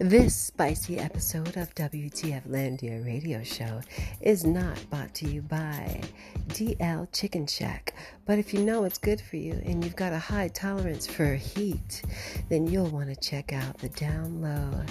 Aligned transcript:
This 0.00 0.34
spicy 0.34 0.98
episode 0.98 1.58
of 1.58 1.74
WTF 1.74 2.48
Landia 2.48 3.04
Radio 3.04 3.42
Show 3.42 3.82
is 4.22 4.46
not 4.46 4.82
brought 4.88 5.12
to 5.16 5.28
you 5.28 5.42
by 5.42 6.00
DL 6.48 7.06
Chicken 7.12 7.46
Shack. 7.46 7.92
But 8.24 8.38
if 8.38 8.54
you 8.54 8.62
know 8.62 8.84
it's 8.84 8.96
good 8.96 9.20
for 9.20 9.36
you 9.36 9.60
and 9.62 9.84
you've 9.84 9.96
got 9.96 10.14
a 10.14 10.18
high 10.18 10.48
tolerance 10.48 11.06
for 11.06 11.34
heat, 11.34 12.00
then 12.48 12.66
you'll 12.66 12.88
want 12.88 13.10
to 13.10 13.16
check 13.16 13.52
out 13.52 13.76
the 13.76 13.90
Down 13.90 14.40
Low 14.40 14.86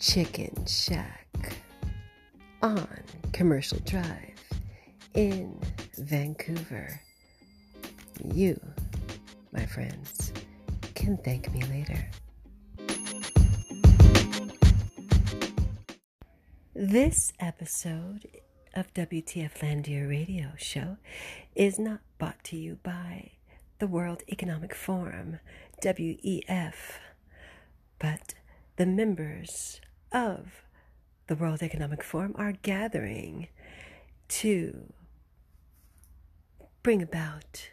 Chicken 0.00 0.66
Shack 0.66 1.56
on 2.62 2.88
Commercial 3.32 3.78
Drive 3.84 4.42
in 5.14 5.56
Vancouver. 5.98 7.00
You, 8.34 8.60
my 9.52 9.66
friends, 9.66 10.32
can 10.96 11.16
thank 11.18 11.52
me 11.52 11.62
later. 11.66 12.10
This 16.82 17.34
episode 17.38 18.26
of 18.72 18.94
WTF 18.94 19.58
Landia 19.58 20.08
Radio 20.08 20.52
Show 20.56 20.96
is 21.54 21.78
not 21.78 22.00
brought 22.16 22.42
to 22.44 22.56
you 22.56 22.78
by 22.82 23.32
the 23.80 23.86
World 23.86 24.22
Economic 24.30 24.74
Forum, 24.74 25.40
WEF, 25.84 26.74
but 27.98 28.32
the 28.76 28.86
members 28.86 29.82
of 30.10 30.62
the 31.26 31.34
World 31.34 31.62
Economic 31.62 32.02
Forum 32.02 32.34
are 32.38 32.52
gathering 32.52 33.48
to 34.28 34.90
bring 36.82 37.02
about 37.02 37.72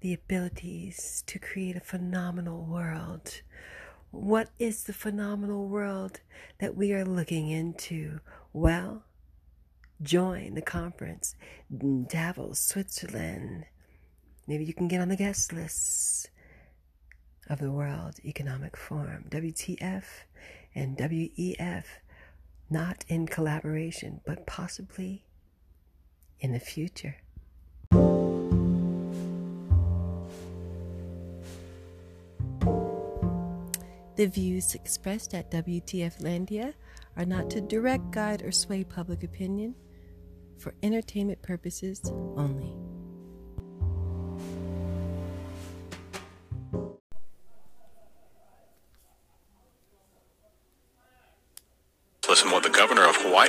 the 0.00 0.14
abilities 0.14 1.22
to 1.26 1.38
create 1.38 1.76
a 1.76 1.80
phenomenal 1.80 2.64
world 2.64 3.42
what 4.10 4.50
is 4.58 4.84
the 4.84 4.92
phenomenal 4.92 5.68
world 5.68 6.20
that 6.58 6.76
we 6.76 6.92
are 6.92 7.04
looking 7.04 7.48
into? 7.48 8.20
Well, 8.52 9.04
join 10.02 10.54
the 10.54 10.62
conference, 10.62 11.36
in 11.70 12.06
Davos, 12.06 12.58
Switzerland. 12.58 13.66
Maybe 14.46 14.64
you 14.64 14.74
can 14.74 14.88
get 14.88 15.00
on 15.00 15.08
the 15.08 15.16
guest 15.16 15.52
list 15.52 16.30
of 17.48 17.58
the 17.58 17.70
World 17.70 18.16
Economic 18.24 18.76
Forum, 18.76 19.26
WTF 19.28 20.04
and 20.74 20.96
WEF, 20.96 21.84
not 22.68 23.04
in 23.08 23.26
collaboration, 23.26 24.20
but 24.24 24.46
possibly 24.46 25.24
in 26.40 26.52
the 26.52 26.60
future. 26.60 27.16
The 34.20 34.26
views 34.26 34.74
expressed 34.74 35.32
at 35.32 35.50
WTF 35.50 36.20
Landia 36.20 36.74
are 37.16 37.24
not 37.24 37.48
to 37.52 37.62
direct, 37.62 38.10
guide, 38.10 38.42
or 38.42 38.52
sway 38.52 38.84
public 38.84 39.24
opinion 39.24 39.74
for 40.58 40.74
entertainment 40.82 41.40
purposes 41.40 42.02
only. 42.36 42.89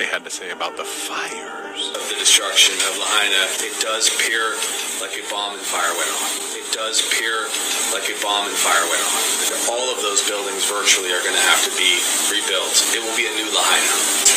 Had 0.06 0.24
to 0.24 0.30
say 0.30 0.50
about 0.50 0.76
the 0.76 0.84
fires. 0.84 1.92
Of 1.92 2.06
the 2.08 2.18
destruction 2.18 2.74
of 2.88 2.96
Lahaina, 2.96 3.44
it 3.66 3.74
does 3.82 4.08
appear 4.08 4.54
like 5.02 5.12
a 5.18 5.24
bomb 5.28 5.58
and 5.58 5.62
fire 5.62 5.92
went 5.98 6.10
off. 6.16 6.54
It 6.54 6.70
does 6.70 7.02
appear 7.02 7.50
like 7.90 8.06
a 8.08 8.16
bomb 8.22 8.46
and 8.46 8.56
fire 8.56 8.86
went 8.88 9.02
off. 9.04 9.68
All 9.68 9.90
of 9.90 9.98
those 10.00 10.22
buildings 10.24 10.64
virtually 10.70 11.10
are 11.10 11.22
going 11.26 11.34
to 11.34 11.46
have 11.50 11.62
to 11.66 11.72
be 11.74 11.98
rebuilt. 12.30 12.72
It 12.94 13.02
will 13.02 13.16
be 13.18 13.26
a 13.26 13.34
new 13.34 13.50
Lahaina 13.50 13.94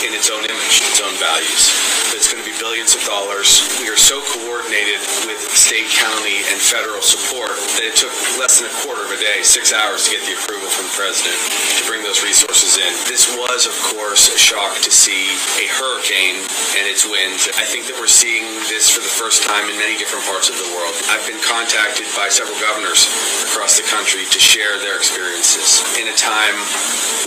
in 0.10 0.12
its 0.18 0.34
own 0.34 0.44
image, 0.44 0.76
its 0.82 1.02
own 1.02 1.14
values. 1.22 1.85
It's 2.16 2.32
going 2.32 2.40
to 2.40 2.48
be 2.48 2.56
billions 2.64 2.96
of 2.96 3.04
dollars. 3.04 3.60
We 3.76 3.92
are 3.92 4.00
so 4.00 4.24
coordinated 4.32 5.04
with 5.28 5.36
state, 5.52 5.92
county, 6.00 6.48
and 6.48 6.56
federal 6.64 7.04
support 7.04 7.52
that 7.76 7.84
it 7.84 8.00
took 8.00 8.16
less 8.40 8.56
than 8.64 8.72
a 8.72 8.76
quarter 8.80 9.04
of 9.04 9.12
a 9.12 9.20
day, 9.20 9.44
six 9.44 9.76
hours 9.76 10.08
to 10.08 10.16
get 10.16 10.24
the 10.24 10.32
approval 10.32 10.72
from 10.72 10.88
the 10.88 10.96
president 10.96 11.36
to 11.76 11.84
bring 11.84 12.08
those 12.08 12.24
resources 12.24 12.80
in. 12.80 12.88
This 13.12 13.28
was, 13.36 13.68
of 13.68 13.76
course, 13.92 14.32
a 14.32 14.40
shock 14.40 14.80
to 14.88 14.92
see 14.96 15.28
a 15.60 15.68
hurricane 15.76 16.40
and 16.80 16.88
its 16.88 17.04
winds. 17.04 17.52
I 17.60 17.68
think 17.68 17.92
that 17.92 18.00
we're 18.00 18.08
seeing 18.08 18.48
this 18.72 18.88
for 18.88 19.04
the 19.04 19.12
first 19.12 19.44
time 19.44 19.68
in 19.68 19.76
many 19.76 20.00
different 20.00 20.24
parts 20.24 20.48
of 20.48 20.56
the 20.56 20.72
world. 20.72 20.96
I've 21.12 21.28
been 21.28 21.44
contacted 21.44 22.08
by 22.16 22.32
several 22.32 22.56
governors 22.64 23.12
across 23.52 23.76
the 23.76 23.84
country 23.92 24.24
to 24.24 24.40
share 24.40 24.80
their 24.80 24.96
experiences 24.96 25.84
in 26.00 26.08
a 26.08 26.16
time 26.16 26.56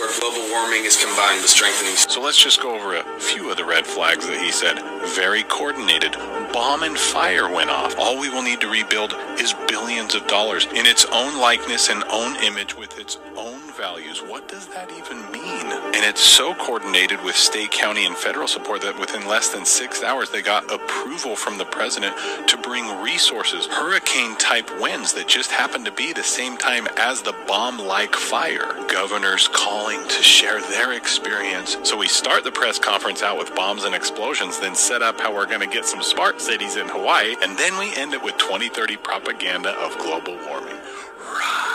where 0.01 0.09
global 0.17 0.49
warming 0.49 0.89
is 0.89 0.97
combined 0.97 1.45
with 1.45 1.53
strengthening. 1.53 1.93
So 2.09 2.25
let's 2.25 2.41
just 2.41 2.65
go 2.65 2.73
over 2.73 2.97
a 2.97 3.05
few 3.21 3.53
of 3.53 3.61
the 3.61 3.69
red 3.69 3.85
flags 3.85 4.25
that 4.25 4.41
he 4.41 4.49
said. 4.49 4.78
Very 5.15 5.43
coordinated. 5.45 6.13
Bomb 6.53 6.83
and 6.83 6.99
fire 6.99 7.49
went 7.53 7.71
off. 7.71 7.97
All 7.99 8.19
we 8.19 8.31
will 8.31 8.43
need 8.43 8.61
to 8.61 8.69
rebuild 8.69 9.15
is 9.39 9.55
billions 9.69 10.15
of 10.15 10.27
dollars 10.27 10.67
in 10.67 10.87
its 10.87 11.05
own 11.07 11.39
likeness 11.39 11.91
and 11.91 12.05
own 12.11 12.37
image 12.43 12.77
with 12.77 12.99
its 12.99 13.19
own 13.37 13.58
values. 13.79 14.19
What 14.19 14.49
does 14.49 14.67
that 14.69 14.91
even 14.91 15.19
mean? 15.31 15.67
And 15.95 16.05
it's 16.05 16.21
so 16.21 16.53
coordinated 16.55 17.23
with 17.23 17.37
state, 17.37 17.71
county, 17.71 18.07
and 18.07 18.17
federal 18.17 18.49
support 18.49 18.83
that 18.83 18.99
within 18.99 19.27
less 19.29 19.51
than 19.51 19.65
six 19.65 20.03
hours 20.03 20.31
they 20.31 20.43
got 20.43 20.65
approval 20.73 21.37
from 21.37 21.59
the 21.59 21.65
president 21.65 22.17
to 22.49 22.57
bring 22.57 23.01
resources, 23.01 23.67
hurricane 23.67 24.37
type 24.37 24.69
winds 24.81 25.13
that 25.13 25.29
just 25.29 25.53
happened 25.53 25.85
to 25.85 25.93
be 25.93 26.13
the 26.13 26.25
same 26.25 26.57
time 26.57 26.89
as 26.97 27.23
the 27.23 27.35
bomb 27.47 27.79
like 27.79 28.17
fire. 28.17 28.75
Governors 28.89 29.49
calling 29.53 30.03
to 30.09 30.23
share 30.25 30.61
their 30.61 30.95
experience. 30.95 31.77
So 31.85 31.97
we 31.97 32.09
start 32.09 32.43
the 32.43 32.53
press 32.53 32.81
conference 32.81 33.23
out 33.23 33.39
with 33.39 33.55
bombs 33.55 33.85
and 33.85 33.95
explosions, 33.95 34.59
then 34.59 34.75
set 34.75 35.03
up 35.03 35.21
how 35.21 35.33
we're 35.33 35.47
going 35.47 35.61
to 35.61 35.73
get 35.73 35.85
some 35.85 36.03
smart 36.03 36.41
cities 36.41 36.75
in 36.75 36.89
Hawaii, 36.89 37.37
and 37.43 37.57
then 37.57 37.79
we 37.79 37.95
end 37.95 38.13
it 38.13 38.23
with 38.25 38.37
2030 38.39 38.97
propaganda 38.97 39.71
of 39.71 39.97
global 39.99 40.37
warming. 40.49 40.79
Right. 41.21 41.68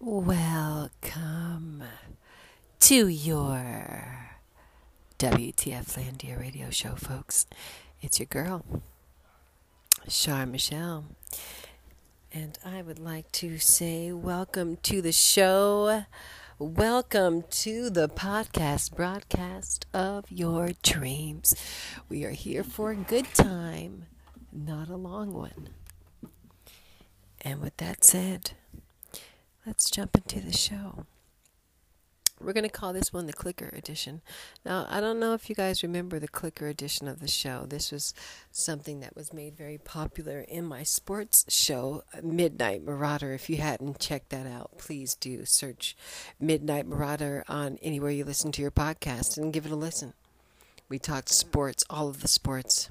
Welcome 0.00 1.82
to 2.78 3.08
your 3.08 4.30
WTF 5.18 5.98
Landia 5.98 6.38
radio 6.38 6.70
show, 6.70 6.94
folks. 6.94 7.46
It's 8.00 8.20
your 8.20 8.26
girl, 8.26 8.64
Char 10.08 10.46
Michelle. 10.46 11.06
And 12.32 12.56
I 12.64 12.80
would 12.80 13.00
like 13.00 13.32
to 13.32 13.58
say 13.58 14.12
welcome 14.12 14.76
to 14.84 15.02
the 15.02 15.10
show. 15.10 16.04
Welcome 16.60 17.42
to 17.50 17.90
the 17.90 18.08
podcast 18.08 18.94
broadcast 18.94 19.84
of 19.92 20.26
your 20.30 20.70
dreams. 20.84 21.56
We 22.08 22.24
are 22.24 22.30
here 22.30 22.62
for 22.62 22.92
a 22.92 22.96
good 22.96 23.34
time, 23.34 24.06
not 24.52 24.88
a 24.88 24.96
long 24.96 25.34
one. 25.34 25.70
And 27.40 27.60
with 27.60 27.76
that 27.78 28.04
said, 28.04 28.52
let's 29.68 29.90
jump 29.90 30.16
into 30.16 30.40
the 30.40 30.56
show. 30.56 31.04
We're 32.40 32.54
going 32.54 32.64
to 32.64 32.70
call 32.70 32.94
this 32.94 33.12
one 33.12 33.26
the 33.26 33.34
Clicker 33.34 33.68
Edition. 33.74 34.22
Now, 34.64 34.86
I 34.88 34.98
don't 34.98 35.20
know 35.20 35.34
if 35.34 35.50
you 35.50 35.54
guys 35.54 35.82
remember 35.82 36.18
the 36.18 36.26
Clicker 36.26 36.68
Edition 36.68 37.06
of 37.06 37.20
the 37.20 37.28
show. 37.28 37.66
This 37.68 37.92
was 37.92 38.14
something 38.50 39.00
that 39.00 39.14
was 39.14 39.34
made 39.34 39.58
very 39.58 39.76
popular 39.76 40.40
in 40.40 40.64
my 40.64 40.84
sports 40.84 41.44
show, 41.50 42.02
Midnight 42.22 42.82
Marauder. 42.82 43.34
If 43.34 43.50
you 43.50 43.58
hadn't 43.58 43.98
checked 43.98 44.30
that 44.30 44.46
out, 44.46 44.78
please 44.78 45.14
do 45.14 45.44
search 45.44 45.94
Midnight 46.40 46.86
Marauder 46.86 47.44
on 47.46 47.78
anywhere 47.82 48.10
you 48.10 48.24
listen 48.24 48.50
to 48.52 48.62
your 48.62 48.70
podcast 48.70 49.36
and 49.36 49.52
give 49.52 49.66
it 49.66 49.72
a 49.72 49.76
listen. 49.76 50.14
We 50.88 50.98
talked 50.98 51.28
sports, 51.28 51.84
all 51.90 52.08
of 52.08 52.22
the 52.22 52.28
sports. 52.28 52.88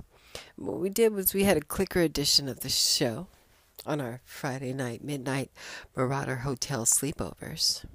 What 0.58 0.80
we 0.80 0.90
did 0.90 1.12
was 1.12 1.34
we 1.34 1.46
had 1.46 1.58
a 1.58 1.62
Clicker 1.62 2.02
Edition 2.02 2.48
of 2.48 2.60
the 2.60 2.70
show 2.70 3.26
on 3.86 4.02
our 4.02 4.22
Friday 4.26 4.74
night 4.74 5.04
midnight 5.04 5.52
Marauder 5.96 6.38
Hotel 6.38 6.86
sleepovers. 6.86 7.86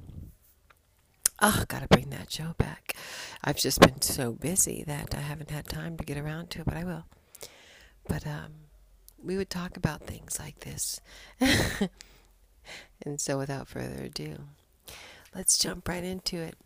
Oh, 1.40 1.64
gotta 1.68 1.88
bring 1.88 2.10
that 2.10 2.30
show 2.30 2.54
back. 2.56 2.94
I've 3.42 3.56
just 3.56 3.80
been 3.80 4.00
so 4.00 4.32
busy 4.32 4.84
that 4.86 5.14
I 5.14 5.20
haven't 5.20 5.50
had 5.50 5.66
time 5.66 5.96
to 5.96 6.04
get 6.04 6.16
around 6.16 6.50
to 6.50 6.60
it, 6.60 6.64
but 6.64 6.76
I 6.76 6.84
will. 6.84 7.04
But 8.06 8.26
um, 8.26 8.52
we 9.22 9.36
would 9.36 9.50
talk 9.50 9.76
about 9.76 10.02
things 10.02 10.38
like 10.38 10.60
this. 10.60 11.00
and 11.40 13.20
so, 13.20 13.38
without 13.38 13.68
further 13.68 14.04
ado, 14.04 14.36
let's 15.34 15.58
jump 15.58 15.88
right 15.88 16.04
into 16.04 16.36
it. 16.36 16.56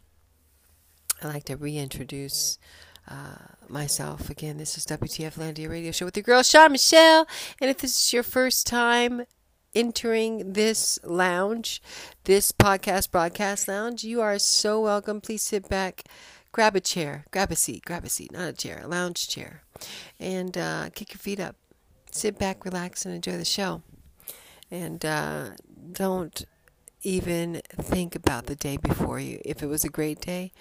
I'd 1.23 1.29
like 1.29 1.45
to 1.45 1.57
reintroduce 1.57 2.59
uh, 3.09 3.55
myself 3.69 4.31
again. 4.31 4.59
This 4.59 4.77
is 4.77 4.87
WTF 4.87 5.35
Landia 5.35 5.69
Radio 5.69 5.93
Show 5.93 6.07
with 6.07 6.17
your 6.17 6.23
girl, 6.23 6.43
Char 6.43 6.69
Michelle. 6.69 7.27
And 7.61 7.71
if 7.71 7.79
this 7.79 7.97
is 7.97 8.13
your 8.13 8.23
first 8.23 8.67
time 8.67 9.25
entering 9.75 10.55
this 10.55 10.99
lounge, 11.05 11.83
this 12.25 12.53
podcast 12.53 13.11
broadcast 13.11 13.69
lounge, 13.69 14.05
you 14.05 14.21
are 14.21 14.39
so 14.39 14.81
welcome. 14.81 15.21
Please 15.21 15.43
sit 15.43 15.69
back, 15.69 16.05
grab 16.53 16.75
a 16.75 16.81
chair, 16.81 17.27
grab 17.31 17.53
a 17.53 17.57
seat, 17.57 17.85
grab 17.85 18.05
a 18.05 18.09
seat, 18.09 18.33
not 18.33 18.49
a 18.49 18.53
chair, 18.53 18.81
a 18.83 18.89
lounge 18.89 19.29
chair, 19.29 19.63
and 20.19 20.57
uh, 20.57 20.89
kick 20.95 21.13
your 21.13 21.19
feet 21.19 21.41
up. 21.41 21.57
Sit 22.11 22.39
back, 22.39 22.65
relax, 22.65 23.05
and 23.05 23.15
enjoy 23.15 23.37
the 23.37 23.45
show. 23.45 23.83
And 24.71 25.05
uh, 25.05 25.51
don't 25.93 26.45
even 27.03 27.61
think 27.77 28.17
about 28.17 28.47
the 28.47 28.57
day 28.57 28.79
before 28.79 29.21
you. 29.21 29.41
If 29.45 29.63
it 29.63 29.67
was 29.67 29.85
a 29.85 29.89
great 29.89 30.21
day, 30.21 30.53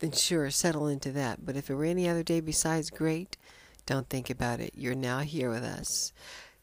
then 0.00 0.12
sure, 0.12 0.50
settle 0.50 0.86
into 0.86 1.12
that. 1.12 1.44
But 1.44 1.56
if 1.56 1.70
it 1.70 1.74
were 1.74 1.84
any 1.84 2.08
other 2.08 2.22
day 2.22 2.40
besides 2.40 2.90
great, 2.90 3.36
don't 3.86 4.08
think 4.08 4.30
about 4.30 4.60
it. 4.60 4.72
You're 4.74 4.94
now 4.94 5.20
here 5.20 5.50
with 5.50 5.64
us. 5.64 6.12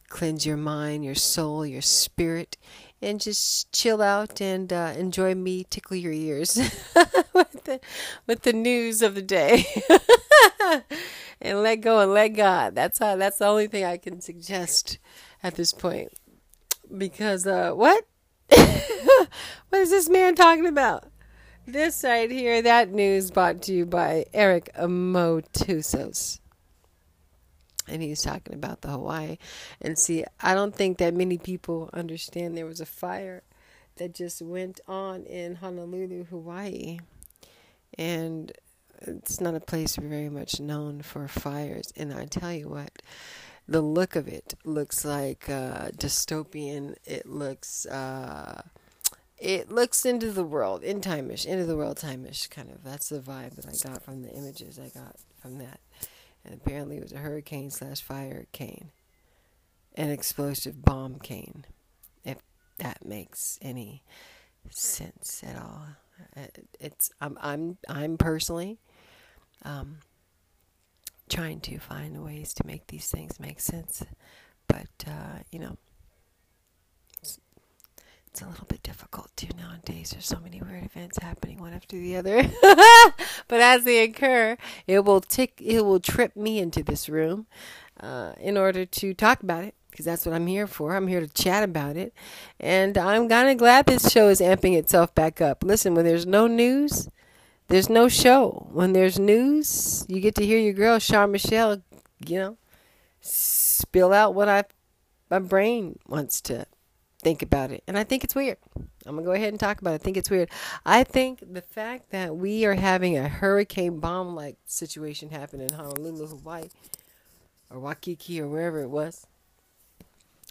Cleanse 0.07 0.45
your 0.45 0.57
mind, 0.57 1.03
your 1.03 1.15
soul, 1.15 1.65
your 1.65 1.81
spirit, 1.81 2.57
and 3.01 3.19
just 3.19 3.71
chill 3.73 4.01
out 4.01 4.39
and 4.39 4.71
uh, 4.71 4.93
enjoy 4.95 5.33
me 5.35 5.63
tickle 5.63 5.97
your 5.97 6.13
ears 6.13 6.55
with, 7.33 7.63
the, 7.63 7.79
with 8.27 8.43
the 8.43 8.53
news 8.53 9.01
of 9.01 9.15
the 9.15 9.21
day. 9.21 9.65
and 11.41 11.61
let 11.61 11.77
go 11.77 11.99
and 11.99 12.13
let 12.13 12.29
God. 12.29 12.75
That's 12.75 12.99
how. 12.99 13.15
That's 13.15 13.39
the 13.39 13.47
only 13.47 13.67
thing 13.67 13.83
I 13.83 13.97
can 13.97 14.21
suggest 14.21 14.99
at 15.43 15.55
this 15.55 15.73
point. 15.73 16.13
Because 16.95 17.47
uh, 17.47 17.71
what? 17.71 18.05
what 18.49 19.81
is 19.81 19.89
this 19.89 20.07
man 20.07 20.35
talking 20.35 20.67
about? 20.67 21.05
This 21.67 22.03
right 22.03 22.29
here, 22.29 22.61
that 22.61 22.91
news 22.91 23.31
brought 23.31 23.63
to 23.63 23.73
you 23.73 23.87
by 23.87 24.27
Eric 24.35 24.69
Motusos. 24.75 26.39
And 27.87 28.03
he's 28.03 28.21
talking 28.21 28.53
about 28.53 28.81
the 28.81 28.89
Hawaii. 28.89 29.37
And 29.81 29.97
see, 29.97 30.25
I 30.39 30.53
don't 30.53 30.75
think 30.75 30.99
that 30.99 31.15
many 31.15 31.39
people 31.39 31.89
understand 31.91 32.55
there 32.55 32.67
was 32.67 32.81
a 32.81 32.85
fire 32.85 33.41
that 33.95 34.13
just 34.13 34.43
went 34.43 34.79
on 34.87 35.23
in 35.23 35.55
Honolulu, 35.55 36.25
Hawaii. 36.25 36.99
And 37.97 38.51
it's 39.01 39.41
not 39.41 39.55
a 39.55 39.59
place 39.59 39.95
very 39.95 40.29
much 40.29 40.59
known 40.59 41.01
for 41.01 41.27
fires. 41.27 41.91
And 41.95 42.13
I 42.13 42.25
tell 42.25 42.53
you 42.53 42.69
what, 42.69 42.91
the 43.67 43.81
look 43.81 44.15
of 44.15 44.27
it 44.27 44.53
looks 44.65 45.03
like 45.03 45.49
uh, 45.49 45.89
dystopian. 45.97 46.93
It 47.05 47.25
looks 47.25 47.87
uh, 47.87 48.61
it 49.37 49.71
looks 49.71 50.05
into 50.05 50.31
the 50.31 50.43
world, 50.43 50.83
in 50.83 51.01
timeish, 51.01 51.45
into 51.45 51.65
the 51.65 51.75
world 51.75 51.97
timeish 51.97 52.49
kind 52.49 52.71
of. 52.71 52.83
That's 52.83 53.09
the 53.09 53.19
vibe 53.19 53.55
that 53.55 53.65
I 53.65 53.89
got 53.89 54.03
from 54.03 54.21
the 54.21 54.31
images 54.31 54.79
I 54.79 54.89
got 54.89 55.17
from 55.41 55.57
that. 55.59 55.79
And 56.43 56.53
apparently 56.53 56.97
it 56.97 57.03
was 57.03 57.11
a 57.11 57.17
hurricane 57.17 57.71
slash 57.71 58.01
fire 58.01 58.45
cane, 58.51 58.91
an 59.95 60.09
explosive 60.11 60.83
bomb 60.83 61.19
cane, 61.19 61.65
if 62.23 62.37
that 62.77 63.05
makes 63.05 63.57
any 63.61 64.03
sense 64.69 65.43
at 65.45 65.57
all. 65.57 65.87
It's 66.79 67.11
I'm 67.19 67.37
I'm 67.41 67.77
I'm 67.89 68.17
personally 68.17 68.79
um, 69.63 69.97
trying 71.29 71.59
to 71.61 71.77
find 71.79 72.23
ways 72.23 72.53
to 72.53 72.65
make 72.65 72.87
these 72.87 73.09
things 73.09 73.39
make 73.39 73.59
sense. 73.59 74.03
But, 74.67 74.87
uh, 75.07 75.39
you 75.51 75.59
know, 75.59 75.77
it's, 78.35 78.41
a 78.41 78.49
little 78.49 78.65
bit 78.65 78.83
difficult 78.83 79.31
too 79.37 79.47
nowadays. 79.57 80.09
There's 80.09 80.25
so 80.25 80.39
many 80.41 80.61
weird 80.61 80.83
events 80.83 81.17
happening 81.19 81.57
one 81.57 81.71
after 81.71 81.95
the 81.95 82.17
other. 82.17 82.43
but 83.47 83.61
as 83.61 83.85
they 83.85 84.03
occur, 84.03 84.57
it 84.87 85.05
will 85.05 85.21
tick, 85.21 85.61
it 85.63 85.85
will 85.85 86.01
trip 86.01 86.35
me 86.35 86.59
into 86.59 86.83
this 86.83 87.07
room 87.07 87.47
uh, 88.01 88.33
in 88.37 88.57
order 88.57 88.85
to 88.85 89.13
talk 89.13 89.41
about 89.41 89.63
it. 89.63 89.73
Because 89.89 90.03
that's 90.03 90.25
what 90.25 90.35
I'm 90.35 90.47
here 90.47 90.67
for. 90.67 90.93
I'm 90.93 91.07
here 91.07 91.21
to 91.21 91.29
chat 91.29 91.63
about 91.63 91.95
it. 91.95 92.13
And 92.59 92.97
I'm 92.97 93.29
kind 93.29 93.47
of 93.47 93.57
glad 93.57 93.85
this 93.85 94.11
show 94.11 94.27
is 94.27 94.41
amping 94.41 94.77
itself 94.77 95.15
back 95.15 95.39
up. 95.39 95.63
Listen, 95.63 95.95
when 95.95 96.03
there's 96.03 96.25
no 96.25 96.47
news, 96.47 97.07
there's 97.69 97.89
no 97.89 98.09
show. 98.09 98.67
When 98.73 98.91
there's 98.91 99.17
news, 99.17 100.05
you 100.09 100.19
get 100.19 100.35
to 100.35 100.45
hear 100.45 100.59
your 100.59 100.73
girl, 100.73 100.99
Char 100.99 101.27
Michelle, 101.27 101.81
you 102.27 102.39
know, 102.39 102.57
spill 103.21 104.11
out 104.11 104.35
what 104.35 104.49
I, 104.49 104.65
my 105.29 105.39
brain 105.39 105.97
wants 106.09 106.41
to 106.41 106.65
think 107.25 107.41
about 107.41 107.71
it. 107.71 107.83
And 107.87 107.97
I 107.97 108.03
think 108.03 108.23
it's 108.23 108.35
weird. 108.35 108.57
I'm 108.77 109.13
going 109.13 109.23
to 109.23 109.29
go 109.29 109.31
ahead 109.31 109.49
and 109.49 109.59
talk 109.59 109.81
about 109.81 109.93
it. 109.93 109.95
I 109.95 109.97
think 109.97 110.15
it's 110.15 110.29
weird. 110.29 110.47
I 110.85 111.03
think 111.03 111.39
the 111.41 111.63
fact 111.63 112.11
that 112.11 112.35
we 112.35 112.65
are 112.65 112.75
having 112.75 113.17
a 113.17 113.27
hurricane 113.27 113.99
bomb 113.99 114.35
like 114.35 114.57
situation 114.67 115.31
happen 115.31 115.59
in 115.59 115.73
Honolulu, 115.73 116.27
Hawaii, 116.27 116.69
or 117.71 117.79
Waikiki, 117.79 118.39
or 118.39 118.47
wherever 118.47 118.79
it 118.83 118.91
was, 118.91 119.25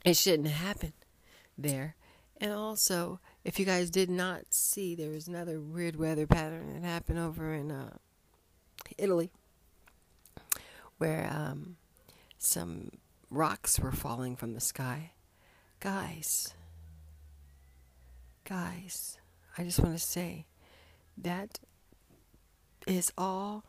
it 0.04 0.16
shouldn't 0.16 0.48
happen 0.48 0.92
there. 1.56 1.94
And 2.40 2.50
also, 2.50 3.20
if 3.44 3.60
you 3.60 3.64
guys 3.64 3.88
did 3.88 4.10
not 4.10 4.42
see, 4.50 4.96
there 4.96 5.10
was 5.10 5.28
another 5.28 5.60
weird 5.60 5.94
weather 5.94 6.26
pattern 6.26 6.74
that 6.74 6.84
happened 6.84 7.20
over 7.20 7.54
in 7.54 7.70
uh, 7.70 7.98
Italy, 8.98 9.30
where 10.98 11.30
um, 11.32 11.76
some 12.36 12.90
rocks 13.30 13.78
were 13.78 13.92
falling 13.92 14.34
from 14.34 14.54
the 14.54 14.60
sky. 14.60 15.12
Guys, 15.78 16.52
guys, 18.44 19.18
I 19.56 19.64
just 19.64 19.80
want 19.80 19.96
to 19.96 20.02
say 20.02 20.46
that 21.16 21.60
is 22.86 23.12
all 23.16 23.64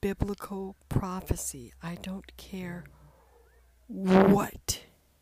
biblical 0.00 0.76
prophecy. 0.88 1.72
I 1.82 1.96
don't 1.96 2.36
care 2.36 2.84
what 3.86 4.80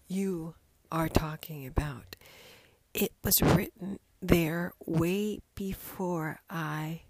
you 0.08 0.54
are 0.90 1.08
talking 1.08 1.66
about 1.66 2.16
it 2.94 3.12
was 3.24 3.42
written 3.42 3.98
there 4.20 4.72
way 4.86 5.40
before 5.54 6.40
I 6.48 7.02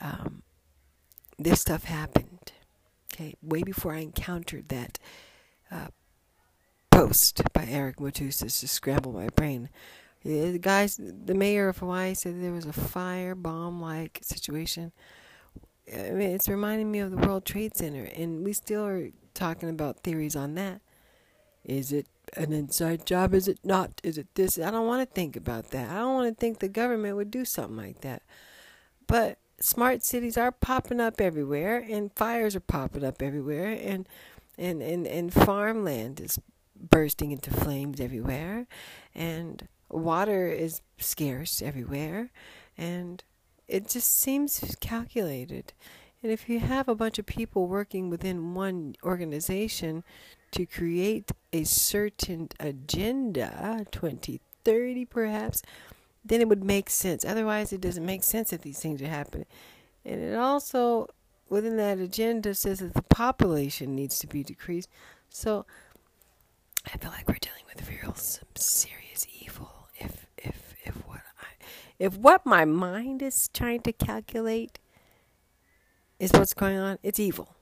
um, 0.00 0.42
this 1.38 1.60
stuff 1.60 1.84
happened. 1.84 2.52
Okay, 3.12 3.34
way 3.42 3.62
before 3.62 3.94
I 3.94 3.98
encountered 3.98 4.68
that 4.68 4.98
uh, 5.70 5.88
by 7.52 7.66
Eric 7.68 7.96
Motusis 7.96 8.60
to 8.60 8.68
scramble 8.68 9.12
my 9.12 9.28
brain. 9.28 9.68
The 10.24 10.58
guys, 10.58 10.98
the 10.98 11.34
mayor 11.34 11.68
of 11.68 11.78
Hawaii 11.78 12.14
said 12.14 12.40
there 12.40 12.52
was 12.52 12.66
a 12.66 12.72
fire 12.72 13.34
bomb 13.34 13.80
like 13.80 14.20
situation. 14.22 14.92
I 15.92 16.10
mean, 16.10 16.30
it's 16.30 16.48
reminding 16.48 16.90
me 16.90 17.00
of 17.00 17.10
the 17.10 17.16
World 17.16 17.44
Trade 17.44 17.76
Center, 17.76 18.04
and 18.04 18.44
we 18.44 18.52
still 18.52 18.84
are 18.84 19.08
talking 19.34 19.68
about 19.68 20.00
theories 20.00 20.36
on 20.36 20.54
that. 20.54 20.80
Is 21.64 21.92
it 21.92 22.06
an 22.36 22.52
inside 22.52 23.04
job? 23.04 23.34
Is 23.34 23.48
it 23.48 23.58
not? 23.64 24.00
Is 24.04 24.16
it 24.16 24.28
this? 24.34 24.58
I 24.58 24.70
don't 24.70 24.86
want 24.86 25.08
to 25.08 25.12
think 25.12 25.36
about 25.36 25.70
that. 25.70 25.90
I 25.90 25.98
don't 25.98 26.14
want 26.14 26.36
to 26.36 26.40
think 26.40 26.58
the 26.60 26.68
government 26.68 27.16
would 27.16 27.30
do 27.30 27.44
something 27.44 27.76
like 27.76 28.00
that. 28.02 28.22
But 29.08 29.38
smart 29.60 30.04
cities 30.04 30.36
are 30.36 30.52
popping 30.52 31.00
up 31.00 31.20
everywhere, 31.20 31.84
and 31.88 32.12
fires 32.14 32.54
are 32.54 32.60
popping 32.60 33.04
up 33.04 33.20
everywhere, 33.20 33.70
and 33.70 34.08
and 34.56 34.82
and, 34.82 35.06
and 35.06 35.32
farmland 35.32 36.20
is 36.20 36.38
bursting 36.90 37.32
into 37.32 37.50
flames 37.50 38.00
everywhere, 38.00 38.66
and 39.14 39.68
water 39.88 40.48
is 40.48 40.80
scarce 40.98 41.62
everywhere, 41.62 42.30
and 42.76 43.22
it 43.68 43.88
just 43.88 44.18
seems 44.18 44.76
calculated. 44.80 45.72
And 46.22 46.30
if 46.30 46.48
you 46.48 46.60
have 46.60 46.88
a 46.88 46.94
bunch 46.94 47.18
of 47.18 47.26
people 47.26 47.66
working 47.66 48.08
within 48.08 48.54
one 48.54 48.94
organization 49.02 50.04
to 50.52 50.66
create 50.66 51.32
a 51.52 51.64
certain 51.64 52.48
agenda, 52.60 53.86
2030 53.90 55.04
perhaps, 55.06 55.62
then 56.24 56.40
it 56.40 56.48
would 56.48 56.62
make 56.62 56.88
sense. 56.88 57.24
Otherwise, 57.24 57.72
it 57.72 57.80
doesn't 57.80 58.06
make 58.06 58.22
sense 58.22 58.50
that 58.50 58.62
these 58.62 58.78
things 58.78 59.02
are 59.02 59.08
happening. 59.08 59.46
And 60.04 60.22
it 60.22 60.36
also, 60.36 61.08
within 61.48 61.76
that 61.78 61.98
agenda, 61.98 62.54
says 62.54 62.78
that 62.78 62.94
the 62.94 63.02
population 63.02 63.96
needs 63.96 64.18
to 64.20 64.26
be 64.28 64.44
decreased. 64.44 64.88
So 65.30 65.66
I 66.86 66.96
feel 66.98 67.10
like 67.10 67.28
we're 67.28 67.36
dealing 67.40 67.64
with 67.74 67.88
real 67.88 68.14
some 68.14 68.48
serious 68.54 69.26
evil. 69.40 69.88
If 69.98 70.26
if 70.38 70.74
if 70.84 70.94
what 71.06 71.20
I 71.40 71.46
if 71.98 72.16
what 72.16 72.44
my 72.44 72.64
mind 72.64 73.22
is 73.22 73.48
trying 73.52 73.80
to 73.82 73.92
calculate 73.92 74.78
is 76.18 76.32
what's 76.32 76.54
going 76.54 76.78
on, 76.78 76.98
it's 77.02 77.18
evil. 77.18 77.54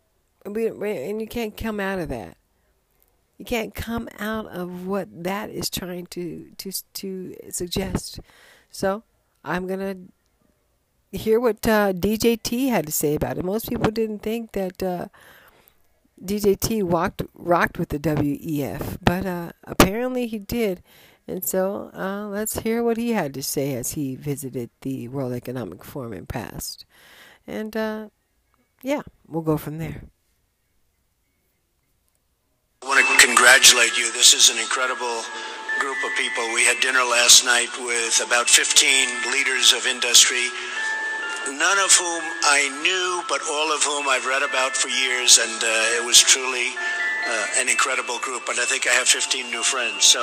And, 0.45 0.55
we, 0.55 0.67
and 0.69 1.21
you 1.21 1.27
can't 1.27 1.57
come 1.57 1.81
out 1.81 1.99
of 1.99 2.09
that. 2.09 2.37
You 3.39 3.45
can't 3.45 3.75
come 3.75 4.09
out 4.19 4.47
of 4.47 4.87
what 4.87 5.09
that 5.25 5.51
is 5.51 5.71
trying 5.71 6.07
to 6.07 6.51
to 6.59 6.73
to 6.95 7.37
suggest. 7.51 8.21
So 8.71 9.03
I'm 9.45 9.67
gonna 9.67 9.97
hear 11.11 11.41
what 11.41 11.67
uh, 11.67 11.93
DJT 11.93 12.69
had 12.69 12.87
to 12.87 12.93
say 12.93 13.15
about 13.15 13.39
it. 13.39 13.45
Most 13.45 13.69
people 13.69 13.91
didn't 13.91 14.21
think 14.21 14.53
that 14.53 14.83
uh, 14.83 15.09
DJT 16.25 16.83
walked 16.83 17.23
rocked 17.35 17.79
with 17.79 17.89
the 17.89 17.99
WEF, 17.99 18.99
but 19.03 19.25
uh, 19.25 19.53
apparently 19.65 20.27
he 20.27 20.39
did. 20.39 20.83
And 21.27 21.45
so 21.45 21.91
uh, 21.95 22.27
let's 22.27 22.61
hear 22.61 22.83
what 22.83 22.97
he 22.97 23.13
had 23.13 23.33
to 23.35 23.43
say 23.43 23.75
as 23.75 23.93
he 23.93 24.17
visited 24.17 24.71
the 24.81 25.09
World 25.09 25.33
Economic 25.33 25.85
Forum 25.85 26.13
in 26.13 26.27
past. 26.27 26.85
And 27.47 27.77
uh, 27.77 28.09
yeah, 28.83 29.03
we'll 29.29 29.43
go 29.43 29.57
from 29.57 29.79
there. 29.79 30.03
I 32.83 32.87
want 32.87 33.07
to 33.07 33.27
congratulate 33.27 33.97
you. 33.97 34.11
This 34.13 34.35
is 34.35 34.49
an 34.51 34.59
incredible 34.59 35.23
group 35.79 35.97
of 36.05 36.13
people. 36.17 36.45
We 36.53 36.65
had 36.65 36.81
dinner 36.81 37.05
last 37.05 37.45
night 37.45 37.69
with 37.79 38.21
about 38.27 38.49
15 38.49 39.33
leaders 39.33 39.73
of 39.73 39.87
industry, 39.87 40.49
none 41.49 41.79
of 41.81 41.93
whom 41.97 42.23
I 42.45 42.69
knew, 42.85 43.23
but 43.29 43.41
all 43.49 43.73
of 43.73 43.83
whom 43.83 44.09
I've 44.09 44.27
read 44.27 44.43
about 44.43 44.77
for 44.77 44.89
years, 44.89 45.39
and 45.39 45.57
uh, 45.63 45.97
it 45.97 46.05
was 46.05 46.21
truly 46.21 46.75
uh, 46.77 47.61
an 47.61 47.69
incredible 47.69 48.19
group. 48.21 48.45
But 48.45 48.59
I 48.59 48.67
think 48.67 48.87
I 48.87 48.93
have 48.93 49.09
15 49.09 49.49
new 49.51 49.63
friends. 49.63 50.05
So 50.05 50.21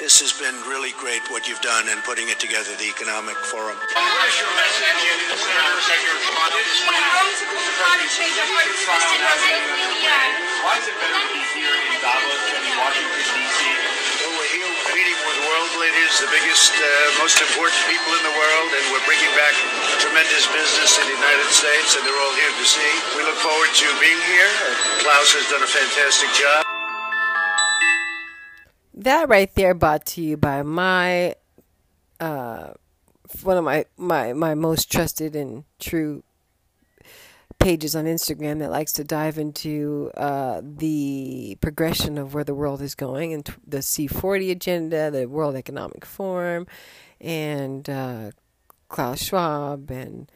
this 0.00 0.20
has 0.20 0.32
been 0.36 0.54
really 0.68 0.92
great 1.00 1.24
what 1.32 1.48
you've 1.48 1.60
done 1.64 1.88
in 1.88 2.00
putting 2.04 2.28
it 2.28 2.40
together, 2.40 2.72
the 2.76 2.88
Economic 2.88 3.36
Forum. 3.48 3.76
What 3.76 4.28
is 4.28 4.36
your 4.36 4.52
message 4.56 5.00
to 5.00 5.24
the 5.32 5.38
senators 5.40 5.86
that 5.88 6.00
you're 6.04 6.20
trying 6.28 6.52
to 6.52 6.60
Why 10.60 10.76
is 10.76 10.86
it 10.88 10.96
better 11.00 11.20
to 11.20 11.28
be 11.32 11.42
here 11.56 11.72
in 11.72 12.00
Davos 12.04 12.42
than 12.52 12.62
in 12.68 12.74
Washington, 12.76 13.39
leaders, 15.78 16.12
the 16.18 16.30
biggest, 16.32 16.72
uh, 16.74 16.88
most 17.22 17.38
important 17.38 17.78
people 17.86 18.10
in 18.16 18.22
the 18.26 18.34
world, 18.34 18.70
and 18.74 18.84
we're 18.90 19.06
bringing 19.06 19.30
back 19.38 19.54
tremendous 20.02 20.48
business 20.50 20.98
in 20.98 21.04
the 21.06 21.16
United 21.16 21.50
States, 21.52 21.94
and 21.94 22.02
they're 22.02 22.20
all 22.20 22.34
here 22.34 22.54
to 22.56 22.66
see. 22.66 22.92
We 23.14 23.22
look 23.22 23.38
forward 23.38 23.70
to 23.70 23.86
being 24.02 24.22
here. 24.26 24.50
Klaus 25.04 25.30
has 25.36 25.46
done 25.52 25.62
a 25.62 25.70
fantastic 25.70 26.30
job. 26.34 26.60
That 28.94 29.28
right 29.28 29.52
there 29.54 29.74
brought 29.74 30.04
to 30.16 30.22
you 30.22 30.36
by 30.36 30.62
my 30.62 31.34
uh 32.18 32.74
one 33.42 33.56
of 33.56 33.64
my 33.64 33.86
my 33.96 34.32
my 34.32 34.54
most 34.54 34.90
trusted 34.90 35.34
and 35.36 35.64
true 35.78 36.22
pages 37.60 37.94
on 37.94 38.06
Instagram 38.06 38.58
that 38.58 38.70
likes 38.70 38.90
to 38.92 39.04
dive 39.04 39.38
into 39.38 40.10
uh, 40.16 40.60
the 40.64 41.56
progression 41.60 42.18
of 42.18 42.34
where 42.34 42.42
the 42.42 42.54
world 42.54 42.80
is 42.80 42.94
going 42.94 43.32
and 43.32 43.54
the 43.66 43.78
C40 43.78 44.50
agenda, 44.50 45.10
the 45.10 45.26
World 45.26 45.54
Economic 45.54 46.04
Forum, 46.04 46.66
and 47.20 47.88
uh, 47.88 48.30
Klaus 48.88 49.22
Schwab 49.22 49.90
and 49.90 50.30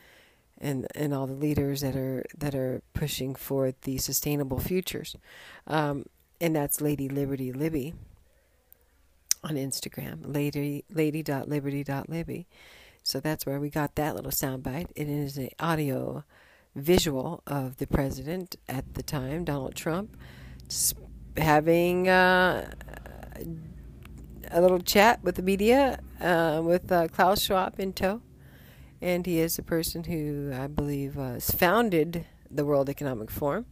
and 0.60 0.86
and 0.94 1.12
all 1.12 1.26
the 1.26 1.34
leaders 1.34 1.80
that 1.80 1.96
are 1.96 2.24
that 2.36 2.54
are 2.54 2.82
pushing 2.92 3.34
for 3.34 3.72
the 3.82 3.98
sustainable 3.98 4.60
futures, 4.60 5.16
um, 5.66 6.06
and 6.40 6.54
that's 6.54 6.80
Lady 6.80 7.08
Liberty 7.08 7.52
Libby 7.52 7.94
on 9.42 9.56
Instagram, 9.56 10.34
lady 10.34 10.84
lady.liberty.libby. 10.90 12.46
So 13.02 13.20
that's 13.20 13.44
where 13.44 13.60
we 13.60 13.68
got 13.68 13.96
that 13.96 14.14
little 14.14 14.30
soundbite. 14.30 14.88
It 14.96 15.08
is 15.08 15.36
an 15.36 15.50
audio 15.58 16.24
visual 16.74 17.42
of 17.46 17.76
the 17.76 17.86
president 17.86 18.56
at 18.68 18.94
the 18.94 19.02
time, 19.02 19.44
Donald 19.44 19.74
Trump, 19.74 20.16
having 21.36 22.08
uh, 22.08 22.70
a 24.50 24.60
little 24.60 24.80
chat 24.80 25.22
with 25.22 25.36
the 25.36 25.42
media 25.42 26.00
uh, 26.20 26.60
with 26.64 26.90
uh, 26.90 27.08
Klaus 27.08 27.42
Schwab 27.42 27.78
in 27.78 27.92
tow. 27.92 28.22
And 29.00 29.26
he 29.26 29.38
is 29.38 29.56
the 29.56 29.62
person 29.62 30.04
who 30.04 30.52
I 30.54 30.66
believe 30.66 31.18
uh, 31.18 31.38
founded 31.40 32.24
the 32.50 32.64
World 32.64 32.88
Economic 32.88 33.30
Forum. 33.30 33.66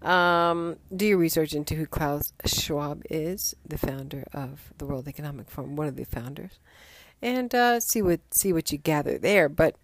Um, 0.00 0.76
do 0.94 1.06
your 1.06 1.18
research 1.18 1.52
into 1.52 1.74
who 1.74 1.84
Klaus 1.84 2.32
Schwab 2.46 3.02
is, 3.10 3.54
the 3.66 3.76
founder 3.76 4.24
of 4.32 4.72
the 4.78 4.86
World 4.86 5.08
Economic 5.08 5.50
Forum, 5.50 5.74
one 5.74 5.88
of 5.88 5.96
the 5.96 6.04
founders, 6.04 6.60
and 7.20 7.52
uh, 7.52 7.80
see 7.80 8.00
what 8.00 8.20
see 8.30 8.52
what 8.52 8.70
you 8.70 8.78
gather 8.78 9.18
there. 9.18 9.48
But 9.48 9.74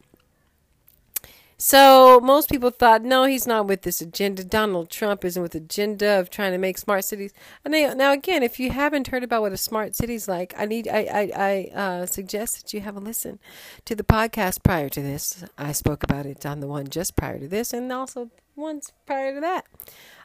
so 1.56 2.20
most 2.20 2.50
people 2.50 2.70
thought, 2.70 3.02
no, 3.02 3.24
he's 3.24 3.46
not 3.46 3.66
with 3.66 3.82
this 3.82 4.00
agenda. 4.00 4.42
Donald 4.44 4.90
Trump 4.90 5.24
isn't 5.24 5.40
with 5.40 5.54
agenda 5.54 6.18
of 6.18 6.28
trying 6.28 6.52
to 6.52 6.58
make 6.58 6.78
smart 6.78 7.04
cities. 7.04 7.32
And 7.64 7.72
now, 7.96 8.12
again, 8.12 8.42
if 8.42 8.58
you 8.58 8.70
haven't 8.70 9.08
heard 9.08 9.22
about 9.22 9.42
what 9.42 9.52
a 9.52 9.56
smart 9.56 9.94
city's 9.94 10.26
like, 10.26 10.52
I 10.56 10.66
need, 10.66 10.88
I, 10.88 10.98
I, 10.98 11.30
I 11.36 11.78
uh, 11.78 12.06
suggest 12.06 12.62
that 12.62 12.74
you 12.74 12.80
have 12.80 12.96
a 12.96 13.00
listen 13.00 13.38
to 13.84 13.94
the 13.94 14.02
podcast 14.02 14.62
prior 14.62 14.88
to 14.88 15.00
this. 15.00 15.44
I 15.56 15.72
spoke 15.72 16.02
about 16.02 16.26
it 16.26 16.44
on 16.44 16.60
the 16.60 16.66
one 16.66 16.88
just 16.88 17.14
prior 17.14 17.38
to 17.38 17.48
this, 17.48 17.72
and 17.72 17.92
also 17.92 18.30
ones 18.56 18.92
prior 19.06 19.34
to 19.34 19.40
that. 19.40 19.66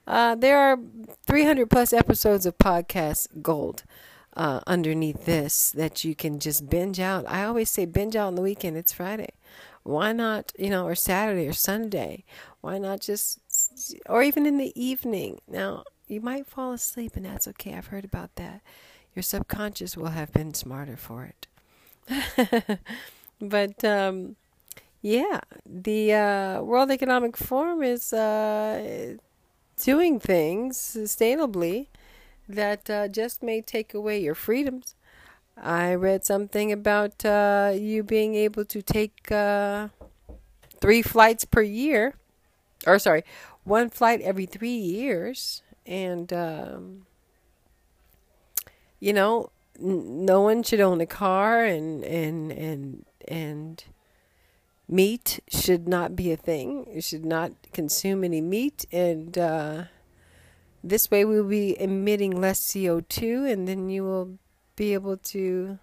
Uh, 0.07 0.33
there 0.33 0.57
are 0.57 0.79
300 1.27 1.69
plus 1.69 1.93
episodes 1.93 2.45
of 2.45 2.57
podcast 2.57 3.27
gold. 3.41 3.83
Uh, 4.37 4.61
underneath 4.67 5.25
this 5.25 5.71
that 5.71 6.05
you 6.05 6.15
can 6.15 6.39
just 6.39 6.69
binge 6.69 6.99
out. 6.99 7.25
I 7.27 7.43
always 7.43 7.69
say 7.69 7.85
binge 7.85 8.15
out 8.15 8.27
on 8.27 8.35
the 8.35 8.43
weekend. 8.43 8.77
It's 8.77 8.93
Friday 8.93 9.31
why 9.89 10.13
not, 10.13 10.53
you 10.57 10.69
know, 10.69 10.85
or 10.85 10.95
Saturday 10.95 11.47
or 11.47 11.53
Sunday? 11.53 12.23
Why 12.61 12.77
not 12.77 13.01
just, 13.01 13.39
or 14.07 14.21
even 14.21 14.45
in 14.45 14.57
the 14.57 14.71
evening? 14.79 15.39
Now, 15.47 15.83
you 16.07 16.21
might 16.21 16.47
fall 16.47 16.73
asleep, 16.73 17.15
and 17.15 17.25
that's 17.25 17.47
okay. 17.47 17.73
I've 17.73 17.87
heard 17.87 18.05
about 18.05 18.35
that. 18.35 18.61
Your 19.15 19.23
subconscious 19.23 19.97
will 19.97 20.09
have 20.09 20.31
been 20.31 20.53
smarter 20.53 20.95
for 20.95 21.31
it. 22.07 22.79
but, 23.41 23.83
um, 23.83 24.35
yeah, 25.01 25.41
the 25.65 26.13
uh, 26.13 26.61
World 26.61 26.91
Economic 26.91 27.35
Forum 27.35 27.81
is 27.81 28.13
uh, 28.13 29.15
doing 29.81 30.19
things 30.19 30.77
sustainably 30.77 31.87
that 32.47 32.89
uh, 32.89 33.07
just 33.07 33.41
may 33.41 33.61
take 33.61 33.93
away 33.93 34.21
your 34.21 34.35
freedoms. 34.35 34.93
I 35.61 35.93
read 35.95 36.25
something 36.25 36.71
about 36.71 37.25
uh, 37.25 37.73
you 37.75 38.03
being 38.03 38.35
able 38.35 38.65
to 38.65 38.81
take 38.81 39.31
uh, 39.31 39.89
three 40.79 41.01
flights 41.01 41.45
per 41.45 41.61
year, 41.61 42.15
or 42.87 42.99
sorry, 42.99 43.23
one 43.63 43.89
flight 43.89 44.21
every 44.21 44.45
three 44.45 44.75
years, 44.77 45.61
and 45.85 46.31
um, 46.31 47.05
you 48.99 49.13
know, 49.13 49.51
n- 49.79 50.25
no 50.25 50.41
one 50.41 50.63
should 50.63 50.79
own 50.79 51.01
a 51.01 51.05
car, 51.05 51.63
and 51.63 52.03
and 52.03 52.51
and 52.51 53.05
and 53.27 53.83
meat 54.87 55.39
should 55.49 55.87
not 55.87 56.15
be 56.15 56.31
a 56.31 56.37
thing. 56.37 56.87
You 56.93 57.01
should 57.01 57.25
not 57.25 57.51
consume 57.73 58.23
any 58.23 58.41
meat, 58.41 58.85
and 58.91 59.37
uh, 59.37 59.83
this 60.83 61.11
way 61.11 61.25
we'll 61.25 61.43
be 61.47 61.79
emitting 61.79 62.39
less 62.39 62.73
CO 62.73 63.01
two, 63.01 63.45
and 63.45 63.67
then 63.67 63.89
you 63.89 64.03
will 64.03 64.37
be 64.79 64.93
able 64.93 65.17
to 65.17 65.77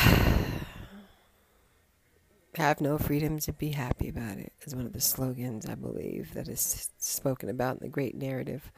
have 2.55 2.81
no 2.81 2.97
freedom 2.97 3.41
to 3.41 3.53
be 3.53 3.71
happy 3.71 4.09
about 4.09 4.39
it 4.39 4.53
is 4.65 4.73
one 4.73 4.87
of 4.87 4.93
the 4.93 5.01
slogans 5.01 5.67
I 5.67 5.75
believe 5.75 6.33
that 6.35 6.47
is 6.47 6.91
spoken 6.97 7.49
about 7.49 7.79
in 7.79 7.81
the 7.81 7.89
great 7.89 8.15
narrative 8.15 8.71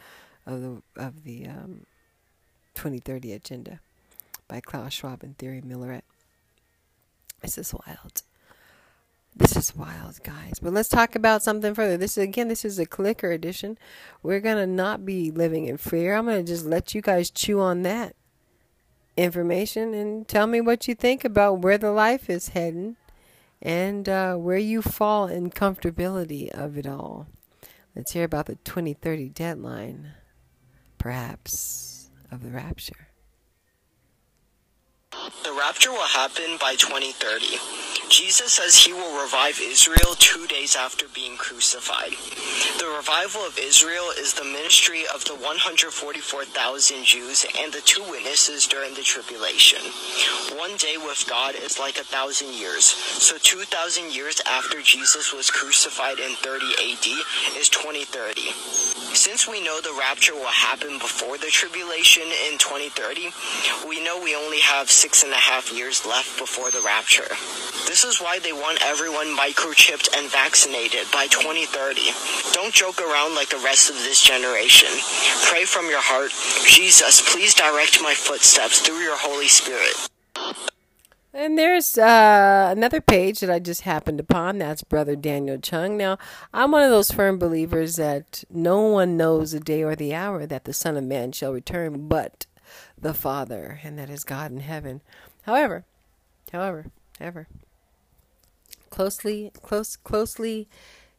of 0.46 0.62
the 0.62 0.82
of 0.96 1.24
the 1.24 1.48
um, 1.48 1.84
2030 2.76 3.34
agenda 3.34 3.80
by 4.48 4.60
Klaus 4.60 4.94
Schwab 4.94 5.22
and 5.22 5.36
Thierry 5.36 5.60
Malleret. 5.60 6.00
This 7.42 7.58
is 7.58 7.74
wild. 7.74 8.22
This 9.38 9.54
is 9.54 9.76
wild, 9.76 10.22
guys. 10.22 10.58
But 10.62 10.72
let's 10.72 10.88
talk 10.88 11.14
about 11.14 11.42
something 11.42 11.74
further. 11.74 11.98
This 11.98 12.16
is 12.16 12.24
again, 12.24 12.48
this 12.48 12.64
is 12.64 12.78
a 12.78 12.86
clicker 12.86 13.30
edition. 13.30 13.76
We're 14.22 14.40
gonna 14.40 14.66
not 14.66 15.04
be 15.04 15.30
living 15.30 15.66
in 15.66 15.76
fear. 15.76 16.16
I'm 16.16 16.24
gonna 16.24 16.42
just 16.42 16.64
let 16.64 16.94
you 16.94 17.02
guys 17.02 17.30
chew 17.30 17.60
on 17.60 17.82
that 17.82 18.16
information 19.16 19.92
and 19.92 20.26
tell 20.26 20.46
me 20.46 20.62
what 20.62 20.88
you 20.88 20.94
think 20.94 21.22
about 21.22 21.58
where 21.58 21.76
the 21.76 21.90
life 21.90 22.30
is 22.30 22.50
heading 22.50 22.96
and 23.60 24.08
uh, 24.08 24.36
where 24.36 24.56
you 24.58 24.80
fall 24.80 25.26
in 25.26 25.50
comfortability 25.50 26.48
of 26.50 26.78
it 26.78 26.86
all. 26.86 27.26
Let's 27.94 28.12
hear 28.12 28.24
about 28.24 28.46
the 28.46 28.56
2030 28.56 29.28
deadline, 29.30 30.12
perhaps, 30.96 32.10
of 32.30 32.42
the 32.42 32.50
rapture. 32.50 33.08
The 35.12 35.52
rapture 35.52 35.90
will 35.90 36.06
happen 36.06 36.56
by 36.60 36.74
2030. 36.74 38.05
Jesus 38.08 38.54
says 38.54 38.76
he 38.76 38.92
will 38.92 39.20
revive 39.20 39.58
Israel 39.60 40.14
two 40.18 40.46
days 40.46 40.76
after 40.76 41.06
being 41.12 41.36
crucified. 41.36 42.14
The 42.78 42.94
revival 42.96 43.40
of 43.42 43.58
Israel 43.58 44.10
is 44.16 44.32
the 44.32 44.44
ministry 44.44 45.02
of 45.12 45.24
the 45.24 45.34
144,000 45.34 47.04
Jews 47.04 47.46
and 47.58 47.72
the 47.72 47.82
two 47.84 48.02
witnesses 48.08 48.66
during 48.66 48.94
the 48.94 49.02
tribulation. 49.02 49.80
One 50.56 50.76
day 50.76 50.96
with 50.96 51.24
God 51.28 51.56
is 51.56 51.80
like 51.80 51.98
a 51.98 52.04
thousand 52.04 52.54
years. 52.54 52.84
So 52.84 53.38
2,000 53.38 54.14
years 54.14 54.40
after 54.46 54.80
Jesus 54.82 55.32
was 55.32 55.50
crucified 55.50 56.20
in 56.20 56.34
30 56.36 56.66
AD 56.78 57.06
is 57.58 57.68
2030. 57.68 58.52
Since 59.16 59.48
we 59.48 59.64
know 59.64 59.80
the 59.80 59.96
rapture 59.98 60.34
will 60.34 60.46
happen 60.46 60.98
before 60.98 61.38
the 61.38 61.46
tribulation 61.46 62.24
in 62.52 62.58
2030, 62.58 63.32
we 63.88 64.04
know 64.04 64.20
we 64.20 64.36
only 64.36 64.60
have 64.60 64.90
six 64.90 65.24
and 65.24 65.32
a 65.32 65.36
half 65.36 65.72
years 65.72 66.04
left 66.04 66.38
before 66.38 66.70
the 66.70 66.82
rapture. 66.82 67.28
This 67.88 67.95
is 68.04 68.20
why 68.20 68.38
they 68.38 68.52
want 68.52 68.84
everyone 68.84 69.36
microchipped 69.36 70.08
and 70.16 70.30
vaccinated 70.30 71.06
by 71.12 71.26
2030. 71.28 72.10
Don't 72.52 72.74
joke 72.74 73.00
around 73.00 73.34
like 73.34 73.48
the 73.48 73.62
rest 73.64 73.90
of 73.90 73.96
this 73.96 74.22
generation. 74.22 74.88
Pray 75.44 75.64
from 75.64 75.88
your 75.88 76.02
heart, 76.02 76.30
Jesus, 76.66 77.22
please 77.32 77.54
direct 77.54 78.02
my 78.02 78.14
footsteps 78.14 78.80
through 78.80 78.98
your 78.98 79.16
Holy 79.16 79.48
Spirit. 79.48 80.08
And 81.32 81.58
there's 81.58 81.98
uh, 81.98 82.72
another 82.74 83.00
page 83.00 83.40
that 83.40 83.50
I 83.50 83.58
just 83.58 83.82
happened 83.82 84.20
upon. 84.20 84.58
That's 84.58 84.82
Brother 84.82 85.16
Daniel 85.16 85.58
Chung. 85.58 85.96
Now, 85.96 86.18
I'm 86.54 86.72
one 86.72 86.82
of 86.82 86.90
those 86.90 87.10
firm 87.10 87.38
believers 87.38 87.96
that 87.96 88.42
no 88.50 88.80
one 88.80 89.18
knows 89.18 89.52
the 89.52 89.60
day 89.60 89.82
or 89.82 89.94
the 89.94 90.14
hour 90.14 90.46
that 90.46 90.64
the 90.64 90.72
Son 90.72 90.96
of 90.96 91.04
Man 91.04 91.32
shall 91.32 91.52
return 91.52 92.08
but 92.08 92.46
the 92.98 93.12
Father, 93.12 93.80
and 93.84 93.98
that 93.98 94.08
is 94.08 94.24
God 94.24 94.50
in 94.50 94.60
heaven. 94.60 95.02
However, 95.42 95.84
however, 96.52 96.86
however, 97.20 97.48
closely 98.96 99.52
close 99.60 99.94
closely 99.94 100.68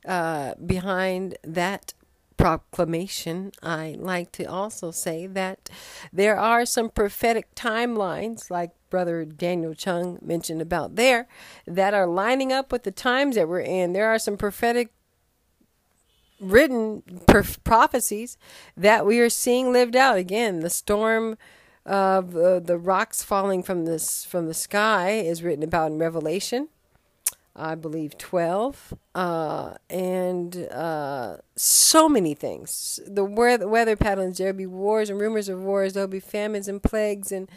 uh, 0.03 0.55
behind 0.65 1.37
that 1.43 1.93
proclamation, 2.37 3.51
I 3.61 3.95
like 3.99 4.31
to 4.33 4.45
also 4.45 4.89
say 4.89 5.27
that 5.27 5.69
there 6.11 6.37
are 6.37 6.65
some 6.65 6.89
prophetic 6.89 7.53
timelines, 7.53 8.49
like 8.49 8.71
Brother 8.89 9.25
Daniel 9.25 9.75
Chung 9.75 10.17
mentioned 10.21 10.61
about 10.61 10.95
there, 10.95 11.27
that 11.67 11.93
are 11.93 12.07
lining 12.07 12.51
up 12.51 12.71
with 12.71 12.81
the 12.83 12.91
times 12.91 13.35
that 13.35 13.47
we're 13.47 13.59
in. 13.59 13.93
There 13.93 14.07
are 14.07 14.19
some 14.19 14.37
prophetic 14.37 14.91
written 16.39 17.03
prophecies 17.63 18.37
that 18.75 19.05
we 19.05 19.19
are 19.19 19.29
seeing 19.29 19.71
lived 19.71 19.95
out. 19.95 20.17
Again, 20.17 20.61
the 20.61 20.69
storm 20.69 21.37
of 21.85 22.35
uh, 22.35 22.59
the 22.59 22.77
rocks 22.77 23.23
falling 23.23 23.61
from 23.61 23.85
this 23.85 24.25
from 24.25 24.47
the 24.47 24.53
sky 24.53 25.11
is 25.11 25.43
written 25.43 25.63
about 25.63 25.91
in 25.91 25.99
Revelation. 25.99 26.69
I 27.57 27.73
believe 27.75 28.17
12, 28.17 28.93
uh, 29.15 29.73
and 29.89 30.67
uh, 30.71 31.37
so 31.55 32.07
many 32.07 32.35
things. 32.35 32.99
The 33.07 33.25
weather, 33.25 33.67
weather 33.67 33.95
patterns, 33.95 34.37
there'll 34.37 34.53
be 34.53 34.67
wars 34.67 35.09
and 35.09 35.19
rumors 35.19 35.49
of 35.49 35.61
wars, 35.61 35.93
there'll 35.93 36.07
be 36.07 36.19
famines 36.19 36.67
and 36.67 36.81
plagues 36.81 37.31
and, 37.31 37.49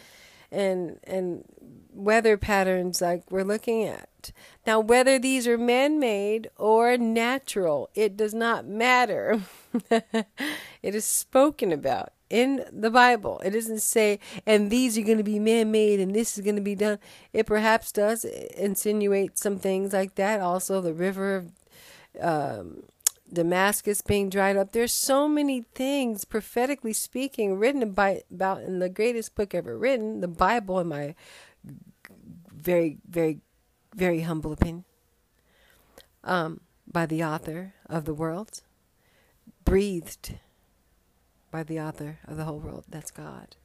and, 0.50 0.98
and 1.04 1.44
weather 1.92 2.38
patterns 2.38 3.02
like 3.02 3.30
we're 3.30 3.44
looking 3.44 3.84
at. 3.84 4.32
Now, 4.66 4.80
whether 4.80 5.18
these 5.18 5.46
are 5.46 5.58
man 5.58 5.98
made 5.98 6.48
or 6.56 6.96
natural, 6.96 7.90
it 7.94 8.16
does 8.16 8.32
not 8.32 8.66
matter. 8.66 9.42
it 9.90 10.94
is 10.94 11.04
spoken 11.04 11.72
about 11.72 12.12
in 12.30 12.64
the 12.72 12.90
Bible. 12.90 13.40
It 13.44 13.50
doesn't 13.50 13.82
say, 13.82 14.20
and 14.46 14.70
these 14.70 14.96
are 14.96 15.02
going 15.02 15.18
to 15.18 15.24
be 15.24 15.38
man 15.38 15.70
made 15.70 16.00
and 16.00 16.14
this 16.14 16.38
is 16.38 16.44
going 16.44 16.56
to 16.56 16.62
be 16.62 16.76
done. 16.76 16.98
It 17.32 17.44
perhaps 17.44 17.92
does 17.92 18.24
insinuate 18.24 19.36
some 19.36 19.58
things 19.58 19.92
like 19.92 20.14
that. 20.14 20.40
Also, 20.40 20.80
the 20.80 20.94
river 20.94 21.36
of 21.36 21.52
um, 22.20 22.84
Damascus 23.32 24.00
being 24.00 24.30
dried 24.30 24.56
up. 24.56 24.72
There's 24.72 24.92
so 24.92 25.28
many 25.28 25.64
things, 25.74 26.24
prophetically 26.24 26.92
speaking, 26.92 27.58
written 27.58 27.82
about, 27.82 28.18
about 28.32 28.62
in 28.62 28.78
the 28.78 28.88
greatest 28.88 29.34
book 29.34 29.54
ever 29.54 29.76
written, 29.76 30.20
the 30.20 30.28
Bible, 30.28 30.78
in 30.80 30.88
my 30.88 31.14
very, 32.52 32.98
very, 33.08 33.38
very 33.94 34.20
humble 34.20 34.52
opinion, 34.52 34.84
um, 36.24 36.60
by 36.86 37.06
the 37.06 37.24
author 37.24 37.74
of 37.86 38.04
the 38.04 38.14
world, 38.14 38.62
breathed 39.64 40.38
by 41.50 41.62
the 41.62 41.80
author 41.80 42.18
of 42.26 42.36
the 42.36 42.44
whole 42.44 42.58
world, 42.58 42.84
that's 42.88 43.10
God, 43.10 43.56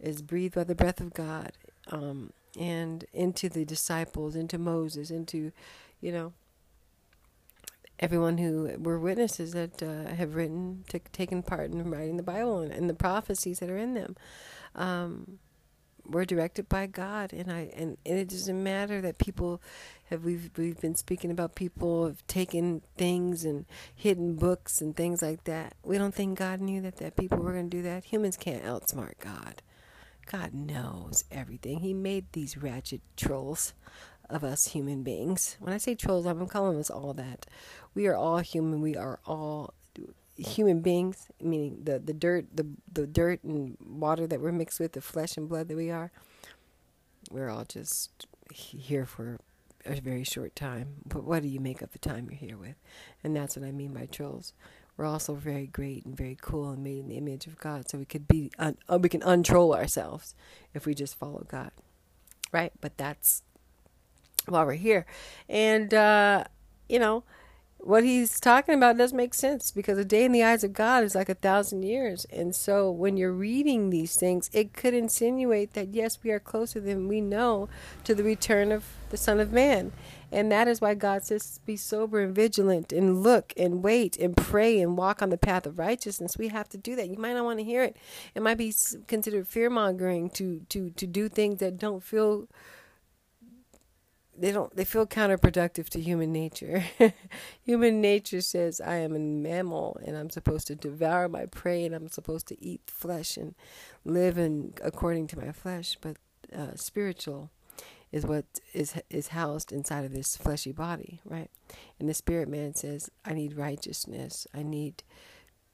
is 0.00 0.22
breathed 0.22 0.54
by 0.54 0.64
the 0.64 0.74
breath 0.74 1.00
of 1.00 1.14
God, 1.14 1.52
um, 1.90 2.32
and 2.58 3.04
into 3.12 3.48
the 3.48 3.64
disciples, 3.64 4.36
into 4.36 4.58
Moses, 4.58 5.10
into, 5.10 5.52
you 6.00 6.12
know, 6.12 6.32
everyone 8.00 8.38
who 8.38 8.76
were 8.78 8.98
witnesses 8.98 9.52
that 9.52 9.82
uh, 9.82 10.14
have 10.14 10.34
written, 10.34 10.84
t- 10.88 11.00
taken 11.12 11.42
part 11.42 11.70
in 11.70 11.90
writing 11.90 12.16
the 12.16 12.22
Bible 12.22 12.60
and, 12.60 12.72
and, 12.72 12.90
the 12.90 12.94
prophecies 12.94 13.60
that 13.60 13.70
are 13.70 13.78
in 13.78 13.94
them. 13.94 14.16
Um, 14.74 15.38
we're 16.06 16.24
directed 16.24 16.68
by 16.68 16.86
God, 16.86 17.32
and 17.32 17.50
I 17.50 17.70
and, 17.76 17.96
and 18.04 18.18
it 18.18 18.28
doesn't 18.28 18.62
matter 18.62 19.00
that 19.00 19.18
people 19.18 19.60
have 20.10 20.24
we've 20.24 20.50
we've 20.56 20.80
been 20.80 20.94
speaking 20.94 21.30
about 21.30 21.54
people 21.54 22.06
have 22.06 22.26
taken 22.26 22.82
things 22.96 23.44
and 23.44 23.64
hidden 23.94 24.36
books 24.36 24.80
and 24.80 24.94
things 24.96 25.22
like 25.22 25.44
that. 25.44 25.74
We 25.82 25.98
don't 25.98 26.14
think 26.14 26.38
God 26.38 26.60
knew 26.60 26.80
that 26.82 26.96
that 26.96 27.16
people 27.16 27.38
were 27.38 27.52
going 27.52 27.70
to 27.70 27.76
do 27.76 27.82
that. 27.82 28.04
Humans 28.06 28.36
can't 28.36 28.64
outsmart 28.64 29.14
God. 29.20 29.62
God 30.30 30.54
knows 30.54 31.24
everything. 31.30 31.80
He 31.80 31.92
made 31.94 32.32
these 32.32 32.56
ratchet 32.56 33.02
trolls 33.16 33.74
of 34.30 34.42
us 34.42 34.68
human 34.68 35.02
beings. 35.02 35.56
When 35.60 35.72
I 35.72 35.78
say 35.78 35.94
trolls, 35.94 36.26
I'm 36.26 36.46
calling 36.46 36.78
us 36.78 36.90
all 36.90 37.12
that. 37.14 37.46
We 37.94 38.06
are 38.06 38.16
all 38.16 38.38
human. 38.38 38.80
We 38.80 38.96
are 38.96 39.20
all 39.26 39.74
human 40.36 40.80
beings, 40.80 41.28
meaning 41.40 41.80
the, 41.84 41.98
the 41.98 42.12
dirt, 42.12 42.46
the 42.54 42.66
the 42.92 43.06
dirt 43.06 43.42
and 43.44 43.76
water 43.84 44.26
that 44.26 44.40
we're 44.40 44.52
mixed 44.52 44.80
with, 44.80 44.92
the 44.92 45.00
flesh 45.00 45.36
and 45.36 45.48
blood 45.48 45.68
that 45.68 45.76
we 45.76 45.90
are, 45.90 46.10
we're 47.30 47.48
all 47.50 47.64
just 47.64 48.26
here 48.52 49.06
for 49.06 49.38
a 49.86 50.00
very 50.00 50.24
short 50.24 50.56
time. 50.56 50.96
But 51.06 51.24
what 51.24 51.42
do 51.42 51.48
you 51.48 51.60
make 51.60 51.82
of 51.82 51.92
the 51.92 51.98
time 51.98 52.28
you're 52.30 52.38
here 52.38 52.56
with? 52.56 52.76
And 53.22 53.36
that's 53.36 53.56
what 53.56 53.66
I 53.66 53.72
mean 53.72 53.92
by 53.92 54.06
trolls. 54.06 54.52
We're 54.96 55.06
also 55.06 55.34
very 55.34 55.66
great 55.66 56.04
and 56.04 56.16
very 56.16 56.36
cool 56.40 56.70
and 56.70 56.82
made 56.84 57.00
in 57.00 57.08
the 57.08 57.16
image 57.16 57.46
of 57.46 57.58
God, 57.58 57.88
so 57.88 57.98
we 57.98 58.04
could 58.04 58.28
be 58.28 58.52
un- 58.58 58.78
uh, 58.88 58.98
we 59.00 59.08
can 59.08 59.22
untroll 59.22 59.74
ourselves 59.74 60.34
if 60.72 60.86
we 60.86 60.94
just 60.94 61.16
follow 61.16 61.44
God, 61.48 61.72
right? 62.52 62.72
But 62.80 62.96
that's 62.96 63.42
while 64.46 64.64
we're 64.64 64.74
here, 64.74 65.04
and 65.48 65.92
uh, 65.92 66.44
you 66.88 67.00
know 67.00 67.24
what 67.84 68.02
he's 68.02 68.40
talking 68.40 68.74
about 68.74 68.96
does 68.96 69.12
make 69.12 69.34
sense 69.34 69.70
because 69.70 69.98
a 69.98 70.04
day 70.04 70.24
in 70.24 70.32
the 70.32 70.42
eyes 70.42 70.64
of 70.64 70.72
God 70.72 71.04
is 71.04 71.14
like 71.14 71.28
a 71.28 71.34
thousand 71.34 71.82
years. 71.82 72.24
And 72.32 72.54
so 72.54 72.90
when 72.90 73.18
you're 73.18 73.32
reading 73.32 73.90
these 73.90 74.16
things, 74.16 74.48
it 74.54 74.72
could 74.72 74.94
insinuate 74.94 75.74
that 75.74 75.92
yes, 75.92 76.18
we 76.22 76.30
are 76.30 76.40
closer 76.40 76.80
than 76.80 77.08
we 77.08 77.20
know 77.20 77.68
to 78.04 78.14
the 78.14 78.22
return 78.22 78.72
of 78.72 78.84
the 79.10 79.18
Son 79.18 79.38
of 79.38 79.52
Man. 79.52 79.92
And 80.32 80.50
that 80.50 80.66
is 80.66 80.80
why 80.80 80.94
God 80.94 81.24
says, 81.24 81.60
be 81.66 81.76
sober 81.76 82.20
and 82.20 82.34
vigilant 82.34 82.90
and 82.90 83.22
look 83.22 83.52
and 83.56 83.84
wait 83.84 84.16
and 84.16 84.34
pray 84.34 84.80
and 84.80 84.96
walk 84.96 85.20
on 85.20 85.28
the 85.28 85.36
path 85.36 85.66
of 85.66 85.78
righteousness. 85.78 86.38
We 86.38 86.48
have 86.48 86.70
to 86.70 86.78
do 86.78 86.96
that. 86.96 87.08
You 87.08 87.18
might 87.18 87.34
not 87.34 87.44
want 87.44 87.58
to 87.58 87.64
hear 87.64 87.84
it. 87.84 87.96
It 88.34 88.42
might 88.42 88.58
be 88.58 88.74
considered 89.06 89.46
fear 89.46 89.68
mongering 89.68 90.30
to, 90.30 90.60
to, 90.70 90.90
to 90.90 91.06
do 91.06 91.28
things 91.28 91.60
that 91.60 91.78
don't 91.78 92.02
feel 92.02 92.48
they 94.36 94.52
don't 94.52 94.74
they 94.74 94.84
feel 94.84 95.06
counterproductive 95.06 95.88
to 95.90 96.00
human 96.00 96.32
nature. 96.32 96.84
human 97.62 98.00
nature 98.00 98.40
says 98.40 98.80
I 98.80 98.96
am 98.96 99.14
a 99.14 99.18
mammal 99.18 99.98
and 100.04 100.16
I'm 100.16 100.30
supposed 100.30 100.66
to 100.68 100.74
devour 100.74 101.28
my 101.28 101.46
prey 101.46 101.84
and 101.84 101.94
I'm 101.94 102.08
supposed 102.08 102.48
to 102.48 102.62
eat 102.62 102.82
flesh 102.86 103.36
and 103.36 103.54
live 104.04 104.38
in 104.38 104.74
according 104.82 105.28
to 105.28 105.38
my 105.38 105.52
flesh, 105.52 105.96
but 106.00 106.16
uh, 106.54 106.74
spiritual 106.76 107.50
is 108.12 108.24
what 108.24 108.44
is 108.72 108.94
is 109.10 109.28
housed 109.28 109.72
inside 109.72 110.04
of 110.04 110.12
this 110.12 110.36
fleshy 110.36 110.72
body, 110.72 111.20
right? 111.24 111.50
And 111.98 112.08
the 112.08 112.14
spirit 112.14 112.48
man 112.48 112.74
says 112.74 113.10
I 113.24 113.34
need 113.34 113.56
righteousness. 113.56 114.46
I 114.54 114.62
need 114.62 115.02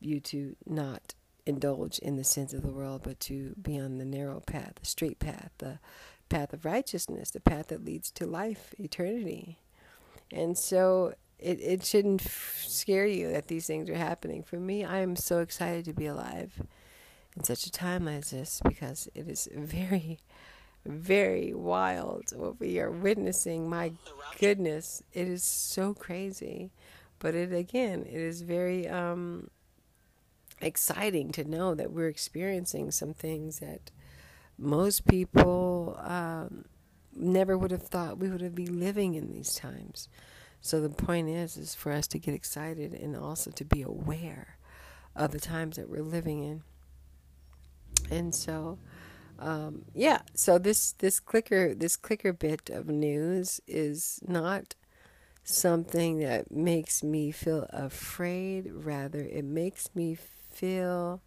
you 0.01 0.21
to 0.21 0.57
not 0.67 1.15
indulge 1.47 1.99
in 1.99 2.17
the 2.17 2.25
sins 2.25 2.55
of 2.55 2.63
the 2.63 2.73
world, 2.73 3.03
but 3.05 3.21
to 3.21 3.55
be 3.61 3.79
on 3.79 3.99
the 3.99 4.05
narrow 4.05 4.41
path, 4.41 4.75
the 4.81 4.87
straight 4.87 5.19
path, 5.19 5.51
the 5.59 5.79
path 6.31 6.55
of 6.55 6.65
righteousness, 6.65 7.31
the 7.31 7.41
path 7.41 7.69
that 7.69 7.85
leads 7.85 8.11
to 8.13 8.27
life, 8.27 8.75
eternity. 8.79 9.59
And 10.33 10.57
so 10.57 11.15
it, 11.39 11.61
it 11.61 11.85
shouldn't 11.85 12.23
f- 12.25 12.65
scare 12.67 13.07
you 13.07 13.31
that 13.33 13.49
these 13.49 13.67
things 13.67 13.91
are 13.91 13.95
happening. 13.95 14.43
For 14.43 14.57
me, 14.57 14.85
I 14.85 14.99
am 14.99 15.17
so 15.17 15.41
excited 15.41 15.85
to 15.87 15.93
be 15.93 16.07
alive 16.07 16.63
in 17.37 17.45
such 17.45 17.67
a 17.67 17.73
time 17.73 18.09
as 18.09 18.31
this 18.31 18.61
because 18.65 19.09
it 19.15 19.29
is 19.29 19.49
very, 19.55 20.21
very 20.87 21.53
wild 21.53 22.25
what 22.35 22.59
we 22.61 22.79
are 22.79 22.91
witnessing. 22.91 23.69
My 23.69 23.93
goodness, 24.39 25.03
it 25.13 25.29
is 25.29 25.43
so 25.43 25.93
crazy. 25.93 26.71
But 27.19 27.35
it 27.35 27.53
again, 27.53 28.03
it 28.07 28.15
is 28.15 28.41
very 28.41 28.89
um, 28.89 29.51
exciting 30.61 31.33
to 31.33 31.45
know 31.45 31.75
that 31.75 31.93
we're 31.93 32.09
experiencing 32.09 32.91
some 32.91 33.13
things 33.13 33.59
that 33.59 33.91
most 34.61 35.07
people 35.07 35.99
um, 36.03 36.67
never 37.15 37.57
would 37.57 37.71
have 37.71 37.83
thought 37.83 38.19
we 38.19 38.29
would 38.29 38.43
have 38.43 38.55
been 38.55 38.79
living 38.79 39.15
in 39.15 39.29
these 39.29 39.55
times. 39.55 40.09
So 40.61 40.81
the 40.81 40.91
point 40.91 41.29
is, 41.29 41.57
is 41.57 41.75
for 41.75 41.91
us 41.91 42.07
to 42.09 42.19
get 42.19 42.35
excited 42.35 42.93
and 42.93 43.17
also 43.17 43.51
to 43.53 43.65
be 43.65 43.83
aware 43.83 44.59
of 45.17 45.33
the 45.33 45.41
times 45.41 45.77
that 45.77 45.89
we're 45.89 46.03
living 46.03 46.43
in. 46.43 46.63
And 48.11 48.35
so, 48.35 48.79
um, 49.39 49.87
yeah. 49.95 50.21
So 50.35 50.59
this 50.59 50.93
this 50.93 51.19
clicker 51.19 51.75
this 51.75 51.97
clicker 51.97 52.33
bit 52.33 52.69
of 52.71 52.89
news 52.89 53.61
is 53.67 54.21
not 54.27 54.75
something 55.45 56.19
that 56.19 56.51
makes 56.51 57.03
me 57.03 57.31
feel 57.31 57.67
afraid. 57.71 58.71
Rather, 58.73 59.21
it 59.21 59.45
makes 59.45 59.95
me 59.95 60.15
feel 60.15 61.23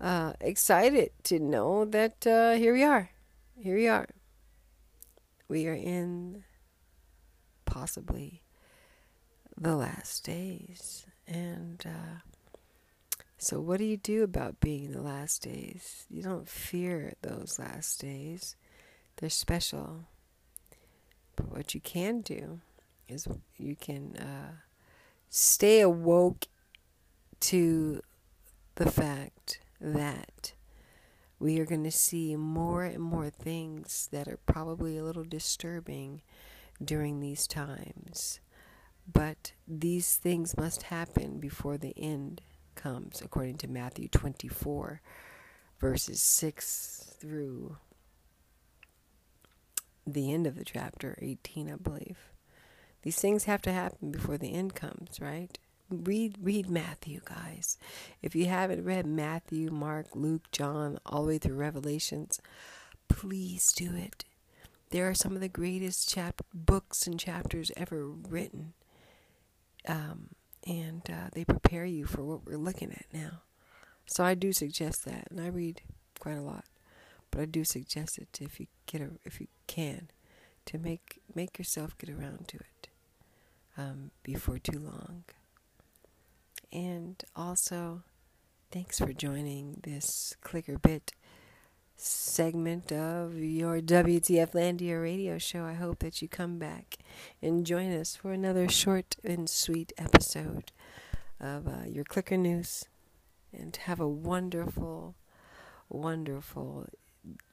uh, 0.00 0.32
excited 0.40 1.10
to 1.24 1.38
know 1.38 1.84
that 1.84 2.26
uh, 2.26 2.52
here 2.52 2.72
we 2.72 2.82
are. 2.82 3.10
Here 3.58 3.76
we 3.76 3.88
are. 3.88 4.08
We 5.48 5.66
are 5.66 5.74
in 5.74 6.44
possibly 7.64 8.42
the 9.56 9.76
last 9.76 10.24
days. 10.24 11.06
And 11.26 11.82
uh, 11.86 12.20
so, 13.38 13.60
what 13.60 13.78
do 13.78 13.84
you 13.84 13.96
do 13.96 14.22
about 14.22 14.60
being 14.60 14.84
in 14.84 14.92
the 14.92 15.02
last 15.02 15.42
days? 15.42 16.06
You 16.10 16.22
don't 16.22 16.48
fear 16.48 17.14
those 17.22 17.58
last 17.58 18.00
days, 18.00 18.56
they're 19.16 19.30
special. 19.30 20.06
But 21.36 21.50
what 21.50 21.74
you 21.74 21.80
can 21.80 22.20
do 22.20 22.60
is 23.08 23.26
you 23.58 23.76
can 23.76 24.16
uh, 24.16 24.52
stay 25.30 25.80
awoke 25.80 26.46
to 27.40 28.02
the 28.76 28.90
fact 28.90 29.60
that 29.84 30.54
we 31.38 31.60
are 31.60 31.66
going 31.66 31.84
to 31.84 31.90
see 31.90 32.34
more 32.36 32.84
and 32.84 33.02
more 33.02 33.28
things 33.28 34.08
that 34.12 34.26
are 34.26 34.38
probably 34.46 34.96
a 34.96 35.04
little 35.04 35.24
disturbing 35.24 36.22
during 36.82 37.20
these 37.20 37.46
times. 37.46 38.40
But 39.10 39.52
these 39.68 40.16
things 40.16 40.56
must 40.56 40.84
happen 40.84 41.38
before 41.38 41.76
the 41.76 41.92
end 41.98 42.40
comes, 42.74 43.20
according 43.20 43.58
to 43.58 43.68
Matthew 43.68 44.08
24, 44.08 45.02
verses 45.78 46.22
6 46.22 47.16
through 47.20 47.76
the 50.06 50.32
end 50.32 50.46
of 50.46 50.56
the 50.56 50.64
chapter, 50.64 51.18
18, 51.20 51.70
I 51.70 51.76
believe. 51.76 52.18
These 53.02 53.20
things 53.20 53.44
have 53.44 53.60
to 53.62 53.72
happen 53.72 54.10
before 54.10 54.38
the 54.38 54.54
end 54.54 54.74
comes, 54.74 55.20
right? 55.20 55.58
Read 55.90 56.36
read 56.40 56.68
Matthew, 56.70 57.20
guys. 57.24 57.76
If 58.22 58.34
you 58.34 58.46
haven't 58.46 58.84
read 58.84 59.06
Matthew, 59.06 59.70
Mark, 59.70 60.06
Luke, 60.14 60.50
John, 60.50 60.98
all 61.04 61.22
the 61.22 61.28
way 61.28 61.38
through 61.38 61.56
Revelations, 61.56 62.40
please 63.08 63.72
do 63.72 63.94
it. 63.94 64.24
There 64.90 65.08
are 65.08 65.14
some 65.14 65.34
of 65.34 65.40
the 65.40 65.48
greatest 65.48 66.08
chap- 66.08 66.42
books 66.54 67.06
and 67.06 67.18
chapters 67.20 67.70
ever 67.76 68.06
written. 68.06 68.72
Um, 69.86 70.30
and 70.66 71.02
uh, 71.10 71.28
they 71.32 71.44
prepare 71.44 71.84
you 71.84 72.06
for 72.06 72.22
what 72.22 72.46
we're 72.46 72.56
looking 72.56 72.92
at 72.92 73.06
now. 73.12 73.42
So 74.06 74.24
I 74.24 74.34
do 74.34 74.52
suggest 74.52 75.04
that, 75.04 75.28
and 75.30 75.40
I 75.40 75.48
read 75.48 75.82
quite 76.18 76.36
a 76.38 76.42
lot, 76.42 76.64
but 77.30 77.40
I 77.40 77.44
do 77.44 77.64
suggest 77.64 78.18
it 78.18 78.38
if 78.40 78.60
you 78.60 78.66
get 78.86 79.00
a, 79.00 79.10
if 79.24 79.40
you 79.40 79.48
can, 79.66 80.08
to 80.66 80.78
make 80.78 81.20
make 81.34 81.58
yourself 81.58 81.96
get 81.98 82.10
around 82.10 82.48
to 82.48 82.56
it 82.56 82.88
um, 83.76 84.10
before 84.22 84.58
too 84.58 84.78
long. 84.78 85.24
And 86.74 87.22
also, 87.36 88.02
thanks 88.72 88.98
for 88.98 89.12
joining 89.12 89.78
this 89.84 90.34
clicker 90.42 90.76
bit 90.76 91.12
segment 91.96 92.90
of 92.90 93.38
your 93.38 93.80
WTF 93.80 94.50
Landia 94.54 95.00
radio 95.00 95.38
show. 95.38 95.64
I 95.64 95.74
hope 95.74 96.00
that 96.00 96.20
you 96.20 96.26
come 96.26 96.58
back 96.58 96.96
and 97.40 97.64
join 97.64 97.92
us 97.92 98.16
for 98.16 98.32
another 98.32 98.68
short 98.68 99.14
and 99.22 99.48
sweet 99.48 99.92
episode 99.96 100.72
of 101.38 101.68
uh, 101.68 101.86
your 101.86 102.02
clicker 102.02 102.36
news. 102.36 102.86
And 103.56 103.76
have 103.76 104.00
a 104.00 104.08
wonderful, 104.08 105.14
wonderful 105.88 106.88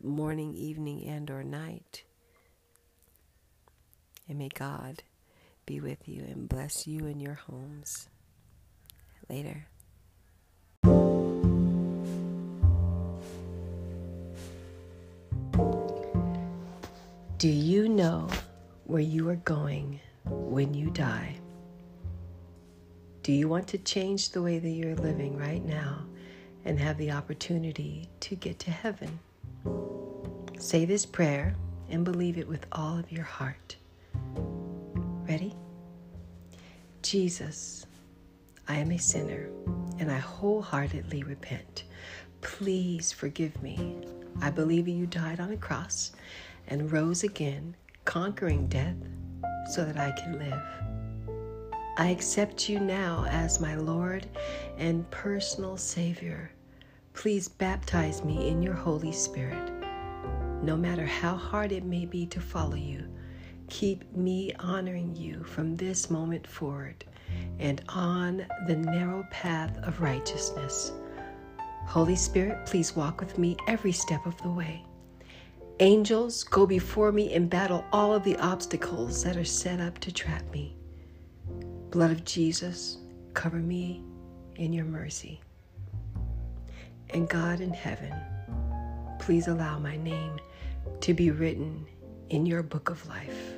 morning, 0.02 0.56
evening, 0.56 1.08
and 1.08 1.30
or 1.30 1.44
night. 1.44 2.06
And 4.28 4.40
may 4.40 4.50
God 4.50 5.04
be 5.68 5.80
with 5.80 6.08
you 6.08 6.24
and 6.24 6.50
bless 6.50 6.88
you 6.88 7.06
and 7.06 7.22
your 7.22 7.36
homes. 7.36 8.10
Later. 9.32 9.66
Do 17.38 17.48
you 17.48 17.88
know 17.88 18.28
where 18.84 19.02
you 19.02 19.30
are 19.30 19.38
going 19.38 20.02
when 20.26 20.74
you 20.74 20.90
die? 20.90 21.38
Do 23.24 23.32
you 23.32 23.48
want 23.48 23.70
to 23.70 23.78
change 23.78 24.32
the 24.32 24.42
way 24.42 24.60
that 24.60 24.70
you're 24.70 24.96
living 24.96 25.38
right 25.38 25.64
now 25.64 26.04
and 26.66 26.78
have 26.78 26.98
the 26.98 27.12
opportunity 27.12 28.10
to 28.20 28.36
get 28.36 28.60
to 28.60 28.72
heaven? 28.72 29.18
Say 30.60 30.84
this 30.84 31.06
prayer 31.06 31.56
and 31.90 32.04
believe 32.04 32.38
it 32.38 32.50
with 32.50 32.66
all 32.74 32.98
of 32.98 33.10
your 33.10 33.24
heart. 33.24 33.78
Ready? 35.26 35.56
Jesus, 37.02 37.86
I 38.68 38.76
am 38.76 38.92
a 38.92 38.98
sinner 38.98 39.50
and 40.00 40.12
I 40.12 40.18
wholeheartedly 40.18 41.24
repent. 41.24 41.84
Please 42.42 43.12
forgive 43.12 43.62
me. 43.62 43.98
I 44.42 44.50
believe 44.50 44.88
you 44.88 45.06
died 45.06 45.40
on 45.40 45.52
a 45.52 45.58
cross 45.58 46.12
and 46.68 46.92
rose 46.92 47.24
again, 47.24 47.76
conquering 48.06 48.68
death 48.68 48.96
so 49.72 49.86
that 49.86 49.98
I 49.98 50.12
can 50.12 50.40
live. 50.40 50.64
I 51.98 52.08
accept 52.08 52.70
you 52.70 52.80
now 52.80 53.26
as 53.30 53.60
my 53.60 53.76
Lord 53.76 54.28
and 54.78 55.10
personal 55.12 55.78
Savior. 55.78 56.52
Please 57.14 57.48
baptize 57.48 58.24
me 58.24 58.48
in 58.48 58.62
your 58.62 58.74
Holy 58.74 59.12
Spirit. 59.12 59.72
No 60.64 60.78
matter 60.78 61.06
how 61.06 61.36
hard 61.36 61.72
it 61.72 61.84
may 61.84 62.06
be 62.06 62.26
to 62.28 62.40
follow 62.40 62.76
you, 62.76 63.06
keep 63.70 64.16
me 64.16 64.54
honoring 64.60 65.16
you 65.16 65.44
from 65.44 65.76
this 65.76 66.10
moment 66.10 66.48
forward 66.48 67.04
and 67.60 67.82
on 67.90 68.46
the 68.68 68.76
narrow 68.76 69.26
path 69.32 69.78
of 69.84 70.02
righteousness. 70.02 70.92
Holy 71.86 72.16
Spirit, 72.16 72.66
please 72.66 72.96
walk 72.96 73.20
with 73.20 73.38
me 73.38 73.58
every 73.68 73.92
step 73.92 74.26
of 74.26 74.42
the 74.42 74.50
way. 74.50 74.84
Angels, 75.80 76.44
go 76.44 76.66
before 76.66 77.12
me 77.12 77.34
and 77.34 77.50
battle 77.50 77.84
all 77.92 78.14
of 78.14 78.24
the 78.24 78.38
obstacles 78.38 79.24
that 79.24 79.36
are 79.36 79.44
set 79.44 79.80
up 79.80 79.98
to 80.00 80.12
trap 80.12 80.44
me. 80.52 80.76
Blood 81.90 82.12
of 82.12 82.24
Jesus, 82.24 83.00
cover 83.34 83.58
me 83.58 84.04
in 84.56 84.74
your 84.74 84.86
mercy. 84.86 85.42
And 87.10 87.28
God 87.28 87.62
in 87.62 87.74
heaven, 87.74 88.14
please 89.20 89.48
allow 89.48 89.80
my 89.80 89.98
name 89.98 90.40
to 91.02 91.14
be 91.14 91.32
written 91.32 91.86
in 92.30 92.46
your 92.46 92.64
book 92.64 92.90
of 92.90 93.06
life. 93.08 93.54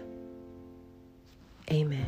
Amen. 1.72 2.08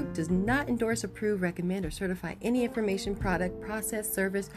Group 0.01 0.15
does 0.15 0.31
not 0.31 0.67
endorse, 0.67 1.03
approve, 1.03 1.43
recommend, 1.43 1.85
or 1.85 1.91
certify 1.91 2.33
any 2.41 2.63
information, 2.63 3.15
product, 3.15 3.61
process, 3.61 4.11
service, 4.11 4.49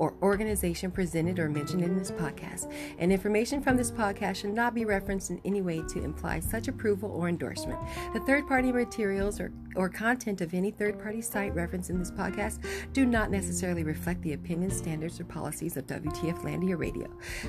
or 0.00 0.14
organization 0.22 0.90
presented 0.90 1.38
or 1.38 1.48
mentioned 1.50 1.84
in 1.84 1.96
this 1.96 2.10
podcast. 2.10 2.72
And 2.98 3.12
information 3.12 3.62
from 3.62 3.76
this 3.76 3.90
podcast 3.90 4.36
should 4.36 4.54
not 4.54 4.74
be 4.74 4.86
referenced 4.86 5.30
in 5.30 5.40
any 5.44 5.60
way 5.60 5.82
to 5.88 6.02
imply 6.02 6.40
such 6.40 6.68
approval 6.68 7.10
or 7.10 7.28
endorsement. 7.28 7.78
The 8.14 8.20
third 8.20 8.48
party 8.48 8.72
materials 8.72 9.40
or, 9.40 9.52
or 9.76 9.90
content 9.90 10.40
of 10.40 10.54
any 10.54 10.70
third 10.70 11.02
party 11.02 11.20
site 11.20 11.54
referenced 11.54 11.90
in 11.90 11.98
this 11.98 12.10
podcast 12.10 12.64
do 12.94 13.04
not 13.04 13.30
necessarily 13.30 13.84
reflect 13.84 14.22
the 14.22 14.32
opinions, 14.32 14.76
standards, 14.76 15.20
or 15.20 15.24
policies 15.24 15.76
of 15.76 15.86
WTF 15.86 16.42
Landia 16.44 16.78
Radio. 16.78 17.08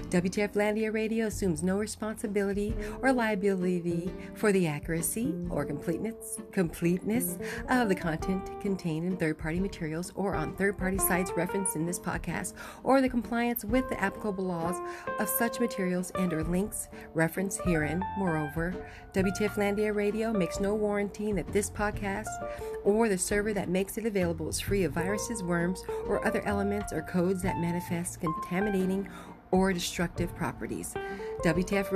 WTF 0.10 0.54
Landia 0.54 0.94
Radio 0.94 1.28
assumes 1.28 1.64
no 1.64 1.78
responsibility 1.78 2.76
or 3.02 3.14
liability 3.14 4.12
for 4.36 4.52
the 4.52 4.68
accuracy 4.68 5.34
or 5.50 5.64
completeness, 5.64 6.38
completeness 6.52 7.38
of 7.70 7.90
the 7.90 7.96
content 7.96 8.50
contained 8.62 9.06
in 9.06 9.18
third 9.18 9.38
party 9.38 9.60
materials 9.60 10.12
or 10.16 10.36
on 10.36 10.56
third 10.56 10.78
party 10.78 10.98
sites 10.98 11.32
referenced 11.36 11.76
in 11.76 11.86
this 11.86 12.00
podcast 12.00 12.54
or 12.84 13.02
the 13.02 13.10
compliance 13.10 13.64
with 13.66 13.88
the 13.90 14.02
applicable 14.02 14.44
laws 14.44 14.76
of 15.20 15.28
such 15.28 15.60
materials 15.60 16.12
and 16.20 16.34
or 16.34 16.44
links 16.44 16.90
referenced 17.14 17.62
herein. 17.62 18.04
Moreover, 18.18 18.76
WTF 19.14 19.56
Landia 19.56 19.94
Radio 19.94 20.32
makes 20.32 20.60
no 20.60 20.76
warranty 20.76 21.32
that 21.34 21.52
this 21.52 21.70
podcast 21.70 22.28
or 22.84 23.10
the 23.10 23.18
server 23.18 23.54
that 23.54 23.70
makes 23.70 23.98
it 23.98 24.06
available 24.06 24.50
is 24.50 24.60
free 24.60 24.84
of 24.84 24.94
viruses, 24.94 25.44
worms, 25.44 25.84
or 26.08 26.26
other 26.26 26.42
elements 26.46 26.94
or 26.94 27.02
codes 27.02 27.42
that 27.42 27.58
manifest 27.58 28.20
contaminating 28.20 29.08
or 29.52 29.74
destructive 29.74 30.36
properties. 30.36 30.94
WTF 31.44 31.90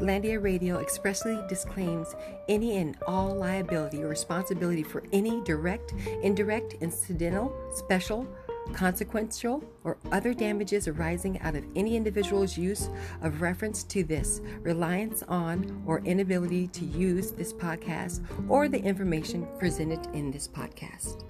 Landia 0.00 0.42
Radio 0.42 0.78
expressly 0.78 1.38
disclaims 1.48 2.14
any 2.48 2.76
and 2.76 2.96
all 3.06 3.34
liability 3.34 4.02
or 4.02 4.08
responsibility 4.08 4.82
for 4.82 5.02
any 5.12 5.40
direct, 5.42 5.92
indirect, 6.22 6.74
incidental, 6.80 7.54
special, 7.74 8.26
consequential, 8.72 9.62
or 9.84 9.96
other 10.12 10.32
damages 10.32 10.88
arising 10.88 11.40
out 11.40 11.56
of 11.56 11.64
any 11.74 11.96
individual's 11.96 12.56
use 12.56 12.88
of 13.22 13.40
reference 13.40 13.82
to 13.84 14.04
this, 14.04 14.40
reliance 14.60 15.22
on, 15.24 15.82
or 15.86 16.00
inability 16.04 16.68
to 16.68 16.84
use 16.84 17.32
this 17.32 17.52
podcast 17.52 18.24
or 18.48 18.68
the 18.68 18.80
information 18.82 19.46
presented 19.58 20.06
in 20.14 20.30
this 20.30 20.48
podcast. 20.48 21.24